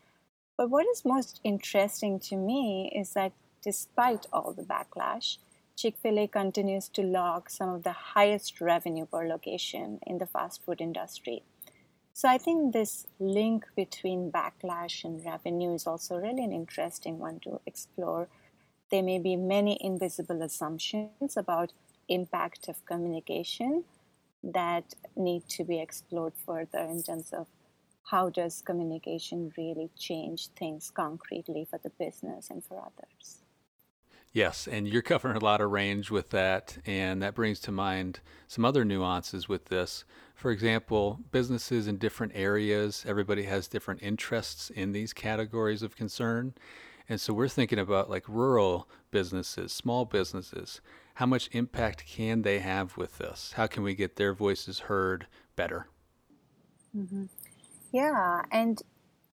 But 0.58 0.70
what 0.70 0.86
is 0.88 1.06
most 1.06 1.40
interesting 1.44 2.20
to 2.22 2.36
me 2.36 2.92
is 2.96 3.14
that 3.14 3.34
despite 3.64 4.28
all 4.32 4.54
the 4.54 4.64
backlash, 4.64 5.38
Chick 5.76 5.96
fil 6.02 6.20
A 6.20 6.28
continues 6.28 6.88
to 6.90 7.02
log 7.02 7.50
some 7.50 7.70
of 7.70 7.84
the 7.84 7.94
highest 8.14 8.62
revenue 8.62 9.06
per 9.06 9.28
location 9.28 10.00
in 10.06 10.20
the 10.20 10.28
fast 10.28 10.64
food 10.64 10.82
industry. 10.82 11.44
So 12.14 12.28
I 12.28 12.38
think 12.38 12.74
this 12.74 13.08
link 13.20 13.66
between 13.76 14.32
backlash 14.32 15.04
and 15.04 15.26
revenue 15.26 15.74
is 15.74 15.88
also 15.88 16.18
really 16.18 16.44
an 16.44 16.52
interesting 16.52 17.18
one 17.18 17.40
to 17.40 17.62
explore. 17.66 18.28
There 18.92 19.04
may 19.04 19.20
be 19.20 19.38
many 19.38 19.78
invisible 19.80 20.42
assumptions 20.42 21.38
about 21.38 21.72
impact 22.10 22.68
of 22.68 22.86
communication 22.86 23.86
that 24.44 24.94
need 25.16 25.48
to 25.50 25.64
be 25.64 25.80
explored 25.80 26.34
further 26.46 26.80
in 26.80 27.02
terms 27.02 27.32
of 27.32 27.48
how 28.04 28.30
does 28.30 28.62
communication 28.62 29.54
really 29.58 29.90
change 29.98 30.50
things 30.60 30.92
concretely 30.94 31.66
for 31.70 31.80
the 31.82 31.92
business 31.92 32.50
and 32.50 32.64
for 32.66 32.82
others. 32.82 33.44
Yes, 34.34 34.68
and 34.68 34.88
you're 34.88 35.02
covering 35.02 35.36
a 35.36 35.44
lot 35.44 35.62
of 35.62 35.72
range 35.72 36.10
with 36.10 36.30
that, 36.30 36.78
and 36.86 37.22
that 37.22 37.36
brings 37.36 37.60
to 37.62 37.72
mind 37.72 38.22
some 38.48 38.64
other 38.64 38.84
nuances 38.86 39.48
with 39.48 39.66
this. 39.66 40.06
For 40.36 40.52
example, 40.52 41.20
businesses 41.32 41.88
in 41.88 41.98
different 41.98 42.34
areas, 42.34 43.04
everybody 43.08 43.44
has 43.44 43.68
different 43.68 44.02
interests 44.02 44.70
in 44.70 44.94
these 44.94 45.14
categories 45.14 45.84
of 45.84 45.98
concern. 45.98 46.54
And 47.10 47.20
so 47.20 47.34
we're 47.34 47.48
thinking 47.48 47.80
about 47.80 48.10
like 48.10 48.28
rural 48.28 48.88
businesses, 49.12 49.72
small 49.72 50.06
businesses 50.06 50.82
how 51.16 51.26
much 51.26 51.50
impact 51.52 52.06
can 52.08 52.42
they 52.42 52.60
have 52.60 52.98
with 52.98 53.18
this? 53.18 53.54
How 53.56 53.68
can 53.68 53.84
we 53.84 53.94
get 53.94 54.16
their 54.16 54.34
voices 54.34 54.80
heard 54.80 55.28
better? 55.56 55.88
Mm-hmm. 56.98 57.26
Yeah, 57.92 58.42
and 58.52 58.82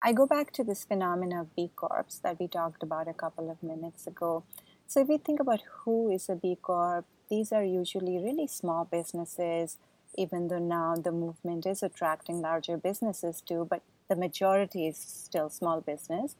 I 0.03 0.13
go 0.13 0.27
back 0.27 0.53
to 0.53 0.65
this 0.65 0.85
phenomena 0.85 1.43
of 1.43 1.57
B 1.57 1.71
Corps 1.75 2.21
that 2.23 2.39
we 2.39 2.47
talked 2.47 2.83
about 2.83 3.09
a 3.09 3.15
couple 3.15 3.51
of 3.51 3.63
minutes 3.63 4.07
ago. 4.07 4.45
So, 4.87 5.01
if 5.01 5.09
we 5.09 5.19
think 5.19 5.41
about 5.41 5.63
who 5.81 6.11
is 6.11 6.29
a 6.29 6.37
B 6.37 6.57
Corp, 6.61 7.05
these 7.31 7.53
are 7.53 7.65
usually 7.65 8.19
really 8.19 8.47
small 8.47 8.85
businesses, 8.85 9.79
even 10.17 10.49
though 10.49 10.59
now 10.59 10.95
the 10.95 11.13
movement 11.13 11.67
is 11.67 11.83
attracting 11.83 12.41
larger 12.41 12.77
businesses 12.77 13.41
too, 13.41 13.67
but 13.69 13.83
the 14.09 14.17
majority 14.17 14.87
is 14.87 14.97
still 14.97 15.49
small 15.51 15.81
business. 15.81 16.37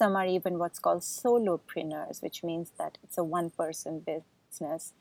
Some 0.00 0.16
are 0.16 0.26
even 0.26 0.58
what's 0.58 0.80
called 0.80 1.02
solopreneurs, 1.02 2.22
which 2.22 2.42
means 2.42 2.72
that 2.78 2.98
it's 3.04 3.18
a 3.18 3.24
one 3.24 3.50
person 3.50 4.00
business 4.00 4.92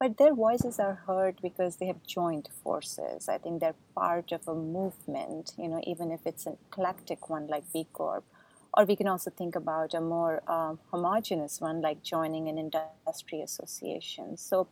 but 0.00 0.16
their 0.16 0.34
voices 0.34 0.80
are 0.80 0.94
heard 1.06 1.38
because 1.42 1.76
they 1.76 1.86
have 1.86 2.02
joined 2.06 2.48
forces. 2.64 3.28
I 3.28 3.36
think 3.36 3.60
they're 3.60 3.74
part 3.94 4.32
of 4.32 4.48
a 4.48 4.54
movement, 4.54 5.52
you 5.58 5.68
know, 5.68 5.82
even 5.86 6.10
if 6.10 6.20
it's 6.24 6.46
an 6.46 6.56
eclectic 6.68 7.28
one 7.28 7.46
like 7.48 7.70
B 7.70 7.86
Corp. 7.92 8.24
Or 8.72 8.86
we 8.86 8.96
can 8.96 9.06
also 9.08 9.30
think 9.30 9.56
about 9.56 9.92
a 9.92 10.00
more 10.00 10.42
um, 10.50 10.78
homogenous 10.90 11.60
one 11.60 11.82
like 11.82 12.02
joining 12.02 12.48
an 12.48 12.56
industry 12.56 13.42
association. 13.42 14.38
So 14.38 14.68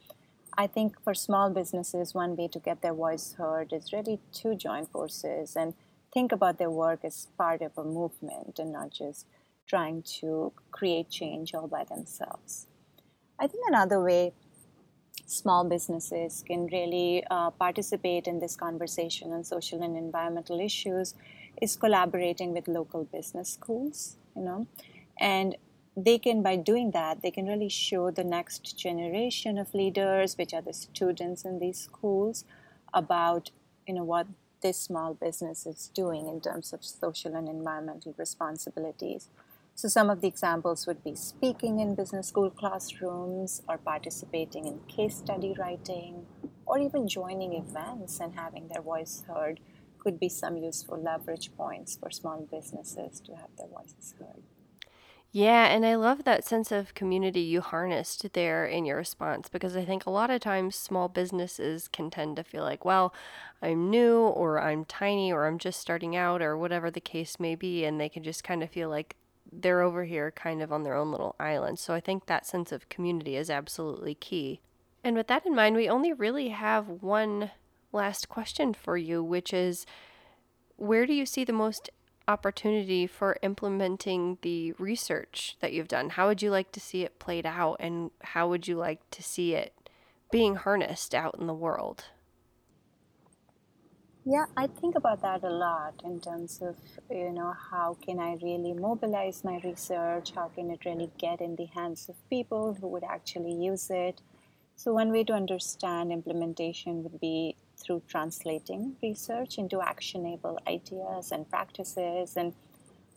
I 0.57 0.67
think 0.67 0.99
for 1.03 1.15
small 1.15 1.51
businesses, 1.51 2.15
one 2.15 2.35
way 2.35 2.49
to 2.49 2.59
get 2.59 2.81
their 2.81 2.95
voice 2.95 3.35
heard 3.37 3.73
is 3.75 3.93
really 3.93 4.21
to 4.35 4.55
join 4.55 4.87
forces 4.87 5.57
and 5.57 5.75
think 6.13 6.33
about 6.33 6.59
their 6.59 6.71
work 6.71 7.01
as 7.05 7.29
part 7.37 7.61
of 7.61 7.77
a 7.77 7.85
movement 7.85 8.59
and 8.59 8.73
not 8.73 8.91
just 8.93 9.27
trying 9.69 10.03
to 10.03 10.53
create 10.73 11.11
change 11.11 11.55
all 11.55 11.69
by 11.69 11.85
themselves. 11.85 12.67
I 13.39 13.47
think 13.47 13.65
another 13.69 14.03
way 14.03 14.33
small 15.27 15.63
businesses 15.65 16.43
can 16.47 16.67
really 16.69 17.23
uh, 17.31 17.51
participate 17.51 18.27
in 18.27 18.41
this 18.41 18.57
conversation 18.57 19.33
on 19.33 19.45
social 19.45 19.83
and 19.83 19.97
environmental 19.97 20.59
issues 20.59 21.15
is 21.61 21.77
collaborating 21.77 22.55
with 22.55 22.67
local 22.67 23.05
business 23.05 23.51
schools, 23.51 24.17
you 24.35 24.43
know, 24.43 24.67
and 25.21 25.57
they 25.97 26.19
can 26.19 26.43
by 26.43 26.55
doing 26.55 26.93
that 26.93 27.23
they 27.23 27.31
can 27.31 27.47
really 27.47 27.69
show 27.69 28.09
the 28.09 28.23
next 28.23 28.79
generation 28.79 29.59
of 29.59 29.75
leaders 29.75 30.39
which 30.39 30.55
are 30.55 30.63
the 30.63 30.73
students 30.73 31.45
in 31.45 31.59
these 31.59 31.77
schools 31.77 32.45
about 32.95 33.51
you 33.85 33.93
know 33.93 34.05
what 34.05 34.25
this 34.63 34.79
small 34.79 35.15
business 35.15 35.67
is 35.67 35.91
doing 35.95 36.29
in 36.29 36.41
terms 36.41 36.73
of 36.73 36.85
social 36.85 37.35
and 37.35 37.49
environmental 37.49 38.15
responsibilities. 38.19 39.29
So, 39.79 39.87
some 39.87 40.11
of 40.11 40.21
the 40.21 40.27
examples 40.27 40.89
would 40.89 41.05
be 41.05 41.15
speaking 41.15 41.79
in 41.79 41.95
business 41.95 42.27
school 42.27 42.51
classrooms, 42.51 43.63
or 43.69 43.79
participating 43.79 44.67
in 44.67 44.81
case 44.89 45.19
study 45.19 45.55
writing, 45.57 46.27
or 46.67 46.81
even 46.81 47.07
joining 47.07 47.53
events 47.53 48.19
and 48.19 48.35
having 48.35 48.67
their 48.67 48.83
voice 48.83 49.23
heard 49.29 49.61
could 50.01 50.19
be 50.19 50.29
some 50.29 50.57
useful 50.57 51.01
leverage 51.01 51.53
points 51.57 51.97
for 51.97 52.11
small 52.11 52.41
businesses 52.51 53.21
to 53.21 53.37
have 53.37 53.51
their 53.57 53.69
voices 53.69 54.17
heard. 54.19 54.43
Yeah, 55.31 55.67
and 55.67 55.87
I 55.87 55.95
love 55.95 56.25
that 56.25 56.45
sense 56.45 56.73
of 56.73 56.95
community 56.95 57.43
you 57.43 57.61
harnessed 57.61 58.33
there 58.33 58.67
in 58.67 58.85
your 58.85 58.97
response 58.97 59.49
because 59.49 59.77
I 59.77 59.85
think 59.85 60.07
a 60.07 60.11
lot 60.11 60.31
of 60.31 60.41
times 60.41 60.75
small 60.75 61.09
businesses 61.09 61.87
can 61.87 62.11
tend 62.11 62.35
to 62.35 62.43
feel 62.43 62.65
like, 62.65 62.85
well, 62.85 63.15
I'm 63.63 63.91
new 63.91 64.23
or 64.23 64.61
I'm 64.61 64.85
tiny 64.85 65.31
or 65.33 65.47
I'm 65.47 65.59
just 65.59 65.79
starting 65.79 66.17
out 66.17 66.43
or 66.43 66.59
whatever 66.59 66.91
the 66.91 67.01
case 67.01 67.39
may 67.39 67.55
be, 67.55 67.85
and 67.85 68.01
they 68.01 68.09
can 68.09 68.25
just 68.25 68.43
kind 68.43 68.65
of 68.65 68.71
feel 68.71 68.89
like 68.89 69.15
they're 69.53 69.83
over 69.83 70.05
here 70.05 70.31
kind 70.31 70.63
of 70.63 70.73
on 70.73 70.83
their 70.83 70.95
own 70.95 71.11
little 71.11 71.35
island. 71.39 71.79
So 71.79 71.95
I 71.95 72.01
think 72.01 72.27
that 72.27 72.47
sense 72.47 72.73
of 72.73 72.89
community 72.89 73.37
is 73.37 73.51
absolutely 73.51 74.15
key. 74.15 74.61
And 75.05 75.17
with 75.17 75.29
that 75.29 75.47
in 75.47 75.55
mind, 75.55 75.77
we 75.77 75.89
only 75.89 76.13
really 76.13 76.49
have 76.49 76.89
one 76.89 77.51
last 77.93 78.29
question 78.29 78.75
for 78.75 78.97
you, 78.97 79.23
which 79.23 79.53
is 79.53 79.87
where 80.77 81.07
do 81.07 81.13
you 81.13 81.27
see 81.27 81.45
the 81.45 81.53
most 81.53 81.91
opportunity 82.27 83.07
for 83.07 83.39
implementing 83.43 84.39
the 84.43 84.73
research 84.73 85.57
that 85.61 85.73
you've 85.73 85.89
done? 85.89 86.11
How 86.11 86.29
would 86.29 86.43
you 86.43 86.51
like 86.51 86.73
to 86.73 86.81
see 86.81 87.03
it 87.03 87.19
played 87.19 87.47
out, 87.47 87.77
and 87.81 88.11
how 88.23 88.49
would 88.49 88.69
you 88.69 88.77
like 88.77 89.01
to 89.13 89.23
see 89.23 89.55
it 89.55 89.73
being 90.31 90.57
harnessed 90.57 91.15
out 91.15 91.37
in 91.41 91.47
the 91.47 91.55
world? 91.55 92.05
Yeah, 94.25 94.45
I 94.57 94.67
think 94.67 94.95
about 94.95 95.23
that 95.23 95.43
a 95.43 95.49
lot 95.51 96.03
in 96.05 96.21
terms 96.21 96.61
of, 96.61 96.77
you 97.11 97.33
know, 97.33 97.55
how 97.71 97.97
can 98.05 98.19
I 98.19 98.37
really 98.43 98.75
mobilize 98.75 99.43
my 99.43 99.61
research? 99.65 100.33
How 100.35 100.49
can 100.49 100.71
it 100.71 100.85
really 100.85 101.11
get 101.19 101.41
in 101.41 101.57
the 101.57 101.67
hands 101.67 102.09
of 102.09 102.17
people 102.29 102.75
who 102.75 102.89
would 102.89 103.05
actually 103.05 103.55
use 103.55 103.89
it? 103.91 104.21
So, 104.77 104.93
one 104.93 105.11
way 105.11 105.25
to 105.25 105.33
understand 105.33 106.13
implementation 106.13 107.03
would 107.03 107.19
be 107.21 107.57
through 107.79 108.03
translating 108.07 108.97
research 109.03 109.57
into 109.57 109.81
actionable 109.81 110.59
ideas 110.69 111.33
and 111.33 111.49
practices. 111.49 112.37
And 112.37 112.53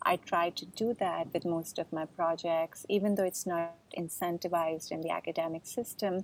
I 0.04 0.16
try 0.16 0.50
to 0.52 0.66
do 0.66 0.96
that 1.00 1.34
with 1.34 1.46
most 1.46 1.78
of 1.78 1.92
my 1.92 2.06
projects, 2.06 2.86
even 2.90 3.16
though 3.16 3.26
it's 3.26 3.46
not 3.46 3.76
incentivized 3.98 4.92
in 4.92 5.02
the 5.02 5.12
academic 5.12 5.66
system. 5.66 6.24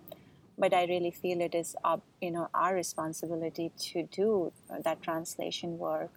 But 0.57 0.73
I 0.73 0.85
really 0.85 1.11
feel 1.11 1.39
it 1.41 1.53
is, 1.53 1.75
you 2.19 2.31
know, 2.31 2.49
our 2.53 2.73
responsibility 2.73 3.71
to 3.91 4.03
do 4.03 4.53
that 4.83 5.03
translation 5.03 5.77
work. 5.77 6.11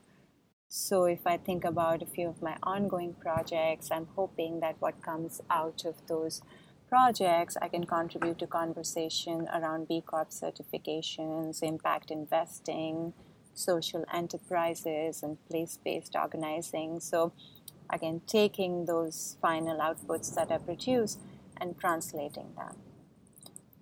So 0.68 1.04
if 1.04 1.26
I 1.26 1.36
think 1.36 1.64
about 1.64 2.00
a 2.00 2.06
few 2.06 2.28
of 2.28 2.40
my 2.40 2.56
ongoing 2.62 3.14
projects, 3.14 3.90
I'm 3.90 4.06
hoping 4.14 4.60
that 4.60 4.76
what 4.78 5.02
comes 5.02 5.40
out 5.50 5.84
of 5.84 5.96
those 6.06 6.40
projects, 6.88 7.56
I 7.60 7.68
can 7.68 7.84
contribute 7.84 8.38
to 8.38 8.46
conversation 8.46 9.46
around 9.52 9.88
B 9.88 10.00
Corp 10.00 10.30
certifications, 10.30 11.62
impact 11.62 12.10
investing, 12.10 13.12
social 13.52 14.04
enterprises, 14.12 15.22
and 15.22 15.36
place 15.48 15.78
based 15.84 16.16
organizing. 16.16 17.00
So, 17.00 17.32
again, 17.90 18.22
taking 18.26 18.86
those 18.86 19.36
final 19.42 19.78
outputs 19.78 20.34
that 20.34 20.50
I 20.50 20.58
produce 20.58 21.18
and 21.56 21.78
translating 21.78 22.54
them. 22.56 22.89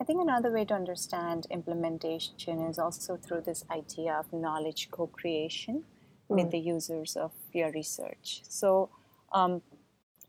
I 0.01 0.05
think 0.05 0.21
another 0.21 0.53
way 0.53 0.65
to 0.67 0.75
understand 0.75 1.47
implementation 1.51 2.61
is 2.61 2.79
also 2.79 3.17
through 3.17 3.43
this 3.43 3.65
idea 3.71 4.15
of 4.15 4.33
knowledge 4.33 4.89
co 4.91 5.09
creation 5.09 5.85
mm. 6.31 6.37
with 6.37 6.51
the 6.51 6.59
users 6.59 7.17
of 7.17 7.33
your 7.53 7.73
research. 7.73 8.43
So, 8.49 8.91
um, 9.33 9.63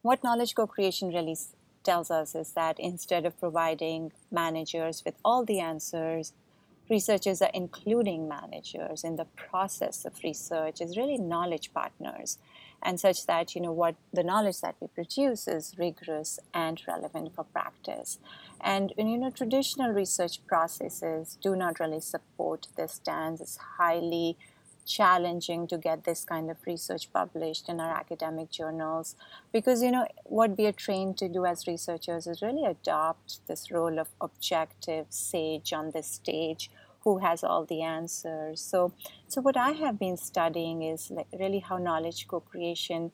what 0.01 0.23
knowledge 0.23 0.55
co 0.55 0.65
creation 0.65 1.09
really 1.09 1.37
tells 1.83 2.09
us 2.09 2.35
is 2.35 2.53
that 2.53 2.79
instead 2.79 3.25
of 3.25 3.39
providing 3.39 4.11
managers 4.31 5.03
with 5.05 5.15
all 5.23 5.45
the 5.45 5.59
answers, 5.59 6.33
researchers 6.89 7.41
are 7.41 7.51
including 7.53 8.27
managers 8.27 9.03
in 9.03 9.15
the 9.15 9.25
process 9.25 10.05
of 10.05 10.13
research 10.23 10.81
as 10.81 10.97
really 10.97 11.17
knowledge 11.17 11.71
partners 11.73 12.39
and 12.81 12.99
such 12.99 13.25
that 13.27 13.55
you 13.55 13.61
know 13.61 13.71
what 13.71 13.95
the 14.13 14.23
knowledge 14.23 14.61
that 14.61 14.75
we 14.79 14.87
produce 14.87 15.47
is 15.47 15.75
rigorous 15.77 16.39
and 16.53 16.81
relevant 16.87 17.35
for 17.35 17.43
practice. 17.43 18.19
And 18.61 18.93
you 18.97 19.17
know 19.17 19.31
traditional 19.31 19.91
research 19.91 20.45
processes 20.47 21.37
do 21.41 21.55
not 21.55 21.79
really 21.79 22.01
support 22.01 22.67
this 22.75 22.93
stance. 22.93 23.41
It's 23.41 23.57
highly 23.77 24.37
challenging 24.89 25.67
to 25.67 25.77
get 25.77 26.03
this 26.03 26.25
kind 26.25 26.49
of 26.49 26.57
research 26.65 27.13
published 27.13 27.69
in 27.69 27.79
our 27.79 27.95
academic 27.95 28.49
journals 28.49 29.15
because 29.53 29.83
you 29.83 29.91
know 29.91 30.07
what 30.23 30.57
we 30.57 30.65
are 30.65 30.71
trained 30.71 31.15
to 31.15 31.29
do 31.29 31.45
as 31.45 31.67
researchers 31.67 32.25
is 32.25 32.41
really 32.41 32.65
adopt 32.65 33.45
this 33.47 33.71
role 33.71 33.99
of 33.99 34.07
objective 34.19 35.05
sage 35.09 35.71
on 35.71 35.91
the 35.91 36.01
stage 36.01 36.71
who 37.03 37.19
has 37.19 37.43
all 37.43 37.65
the 37.65 37.81
answers. 37.81 38.61
So 38.61 38.93
so 39.27 39.41
what 39.41 39.57
i 39.57 39.71
have 39.71 39.99
been 39.99 40.17
studying 40.17 40.81
is 40.81 41.09
like 41.11 41.27
really 41.39 41.59
how 41.59 41.77
knowledge 41.77 42.27
co-creation 42.27 43.11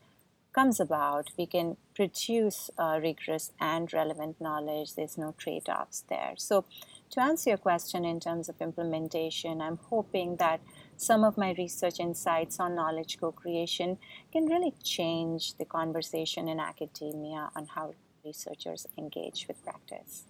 comes 0.53 0.79
about. 0.79 1.31
We 1.37 1.45
can 1.45 1.75
produce 1.95 2.69
uh, 2.77 2.99
rigorous 3.03 3.51
and 3.59 3.91
relevant 3.91 4.39
knowledge. 4.39 4.95
There's 4.95 5.17
no 5.17 5.35
trade-offs 5.37 6.05
there. 6.07 6.33
So 6.37 6.63
to 7.11 7.21
answer 7.21 7.49
your 7.51 7.57
question 7.57 8.03
in 8.05 8.19
terms 8.19 8.49
of 8.49 8.55
implementation 8.61 9.61
i'm 9.61 9.77
hoping 9.89 10.35
that 10.37 10.59
some 10.97 11.23
of 11.23 11.37
my 11.37 11.53
research 11.57 11.99
insights 11.99 12.59
on 12.59 12.75
knowledge 12.75 13.17
co 13.19 13.31
creation 13.31 13.97
can 14.31 14.45
really 14.45 14.73
change 14.83 15.55
the 15.57 15.65
conversation 15.65 16.47
in 16.47 16.59
academia 16.59 17.49
on 17.55 17.67
how 17.75 17.93
researchers 18.25 18.87
engage 18.97 19.45
with 19.47 19.63
practice. 19.63 20.23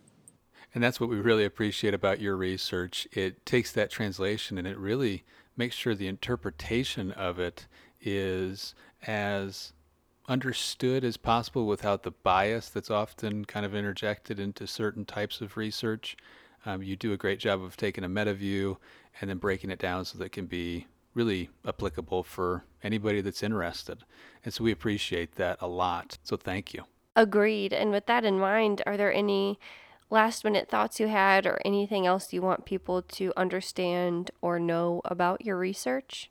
And 0.75 0.83
that's 0.83 0.99
what 0.99 1.09
we 1.09 1.15
really 1.15 1.45
appreciate 1.45 1.93
about 1.93 2.19
your 2.19 2.35
research. 2.35 3.07
It 3.13 3.45
takes 3.45 3.71
that 3.71 3.89
translation 3.89 4.57
and 4.57 4.67
it 4.67 4.77
really 4.77 5.23
makes 5.55 5.73
sure 5.73 5.95
the 5.95 6.09
interpretation 6.09 7.11
of 7.13 7.39
it 7.39 7.65
is 8.01 8.75
as 9.07 9.71
understood 10.27 11.05
as 11.05 11.15
possible 11.15 11.65
without 11.65 12.03
the 12.03 12.11
bias 12.11 12.67
that's 12.67 12.91
often 12.91 13.45
kind 13.45 13.65
of 13.65 13.73
interjected 13.73 14.37
into 14.37 14.67
certain 14.67 15.05
types 15.05 15.39
of 15.39 15.55
research. 15.55 16.17
Um, 16.65 16.83
you 16.83 16.97
do 16.97 17.13
a 17.13 17.17
great 17.17 17.39
job 17.39 17.63
of 17.63 17.77
taking 17.77 18.03
a 18.03 18.09
meta 18.09 18.33
view 18.33 18.77
and 19.21 19.29
then 19.29 19.37
breaking 19.37 19.69
it 19.69 19.79
down 19.79 20.03
so 20.03 20.17
that 20.17 20.25
it 20.25 20.31
can 20.33 20.45
be 20.45 20.87
really 21.13 21.49
applicable 21.65 22.23
for 22.23 22.65
anybody 22.83 23.21
that's 23.21 23.43
interested. 23.43 23.99
And 24.43 24.53
so 24.53 24.65
we 24.65 24.73
appreciate 24.73 25.35
that 25.35 25.57
a 25.61 25.67
lot. 25.67 26.17
So 26.23 26.35
thank 26.35 26.73
you. 26.73 26.83
Agreed. 27.15 27.71
And 27.71 27.91
with 27.91 28.07
that 28.07 28.25
in 28.25 28.39
mind, 28.39 28.81
are 28.85 28.97
there 28.97 29.13
any 29.13 29.57
last 30.09 30.43
minute 30.43 30.69
thoughts 30.69 30.99
you 30.99 31.07
had 31.07 31.45
or 31.45 31.59
anything 31.65 32.05
else 32.05 32.33
you 32.33 32.41
want 32.41 32.65
people 32.65 33.01
to 33.01 33.33
understand 33.35 34.31
or 34.41 34.59
know 34.59 35.01
about 35.05 35.45
your 35.45 35.57
research? 35.57 36.29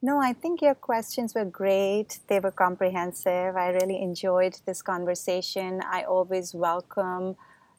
No, 0.00 0.20
I 0.20 0.32
think 0.32 0.62
your 0.62 0.76
questions 0.76 1.34
were 1.34 1.44
great. 1.44 2.20
They 2.28 2.38
were 2.38 2.52
comprehensive. 2.52 3.56
I 3.56 3.70
really 3.70 4.00
enjoyed 4.00 4.60
this 4.64 4.80
conversation. 4.80 5.80
I 5.90 6.04
always 6.04 6.54
welcome 6.54 7.36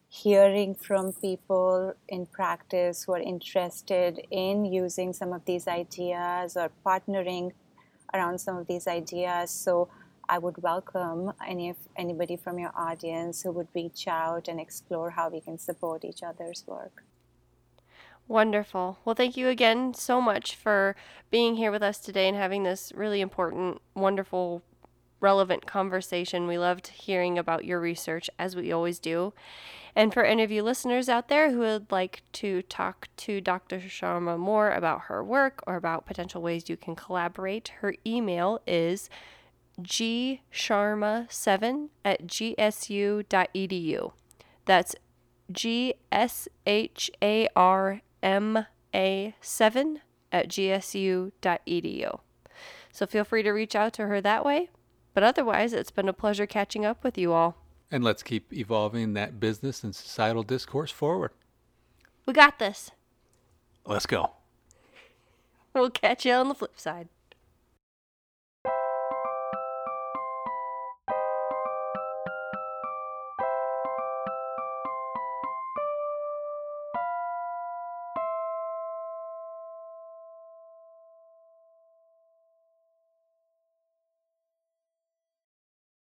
hearing 0.10 0.76
from 0.76 1.14
people 1.14 1.94
in 2.10 2.26
practice 2.26 3.04
who 3.04 3.14
are 3.14 3.20
interested 3.20 4.20
in 4.32 4.66
using 4.66 5.14
some 5.14 5.32
of 5.32 5.46
these 5.46 5.68
ideas 5.68 6.58
or 6.58 6.72
partnering 6.86 7.52
around 8.14 8.40
some 8.40 8.58
of 8.58 8.68
these 8.68 8.88
ideas. 8.88 9.52
So 9.52 9.88
I 10.30 10.38
would 10.38 10.62
welcome 10.62 11.34
any 11.46 11.74
anybody 11.98 12.36
from 12.36 12.60
your 12.60 12.72
audience 12.76 13.42
who 13.42 13.52
would 13.52 13.68
reach 13.74 14.08
out 14.08 14.48
and 14.48 14.60
explore 14.60 15.10
how 15.10 15.30
we 15.30 15.42
can 15.42 15.58
support 15.58 16.06
each 16.06 16.22
other's 16.22 16.64
work. 16.68 17.04
Wonderful. 18.28 19.00
Well, 19.04 19.16
thank 19.16 19.36
you 19.38 19.48
again 19.48 19.96
so 19.96 20.22
much 20.22 20.56
for 20.56 20.96
being 21.32 21.56
here 21.56 21.72
with 21.72 21.82
us 21.82 21.98
today 21.98 22.28
and 22.28 22.38
having 22.38 22.62
this 22.62 22.92
really 22.96 23.22
important, 23.22 23.82
wonderful, 23.96 24.62
relevant 25.20 25.66
conversation. 25.66 26.46
We 26.46 26.60
loved 26.60 26.90
hearing 26.90 27.40
about 27.40 27.66
your 27.66 27.80
research, 27.80 28.30
as 28.38 28.56
we 28.56 28.72
always 28.72 29.00
do. 29.00 29.34
And 29.96 30.14
for 30.14 30.24
any 30.24 30.44
of 30.44 30.52
you 30.52 30.62
listeners 30.62 31.10
out 31.10 31.28
there 31.28 31.50
who 31.50 31.62
would 31.62 31.92
like 31.92 32.22
to 32.34 32.62
talk 32.62 33.10
to 33.18 33.42
Dr. 33.42 33.80
Sharma 33.80 34.38
more 34.38 34.70
about 34.70 35.02
her 35.08 35.24
work 35.24 35.64
or 35.66 35.76
about 35.76 36.06
potential 36.06 36.44
ways 36.44 36.70
you 36.70 36.78
can 36.78 36.96
collaborate, 36.96 37.70
her 37.80 37.96
email 38.06 38.62
is 38.68 39.10
gsharma7 39.84 41.90
at 42.06 42.28
gsu.edu. 42.28 44.12
That's 44.66 44.96
G 45.52 45.96
S 46.12 46.48
H 46.66 47.12
A 47.22 47.48
R 47.56 48.02
M 48.22 48.66
A 48.94 49.36
7 49.42 50.02
at 50.32 50.48
gsu.edu. 50.48 52.20
So 52.92 53.08
feel 53.08 53.24
free 53.24 53.44
to 53.44 53.52
reach 53.52 53.76
out 53.76 53.94
to 53.94 54.08
her 54.08 54.22
that 54.22 54.46
way. 54.46 54.70
But 55.14 55.24
otherwise, 55.24 55.74
it's 55.74 55.92
been 55.92 56.08
a 56.08 56.14
pleasure 56.14 56.46
catching 56.46 56.86
up 56.86 57.04
with 57.04 57.18
you 57.18 57.34
all. 57.34 57.58
And 57.92 58.04
let's 58.04 58.22
keep 58.22 58.54
evolving 58.54 59.14
that 59.14 59.40
business 59.40 59.84
and 59.84 59.96
societal 59.96 60.44
discourse 60.44 60.92
forward. 60.92 61.32
We 62.26 62.34
got 62.34 62.60
this. 62.60 62.92
Let's 63.86 64.06
go. 64.06 64.34
we'll 65.74 65.90
catch 65.90 66.26
you 66.26 66.34
on 66.34 66.50
the 66.50 66.56
flip 66.56 66.80
side. 66.80 67.10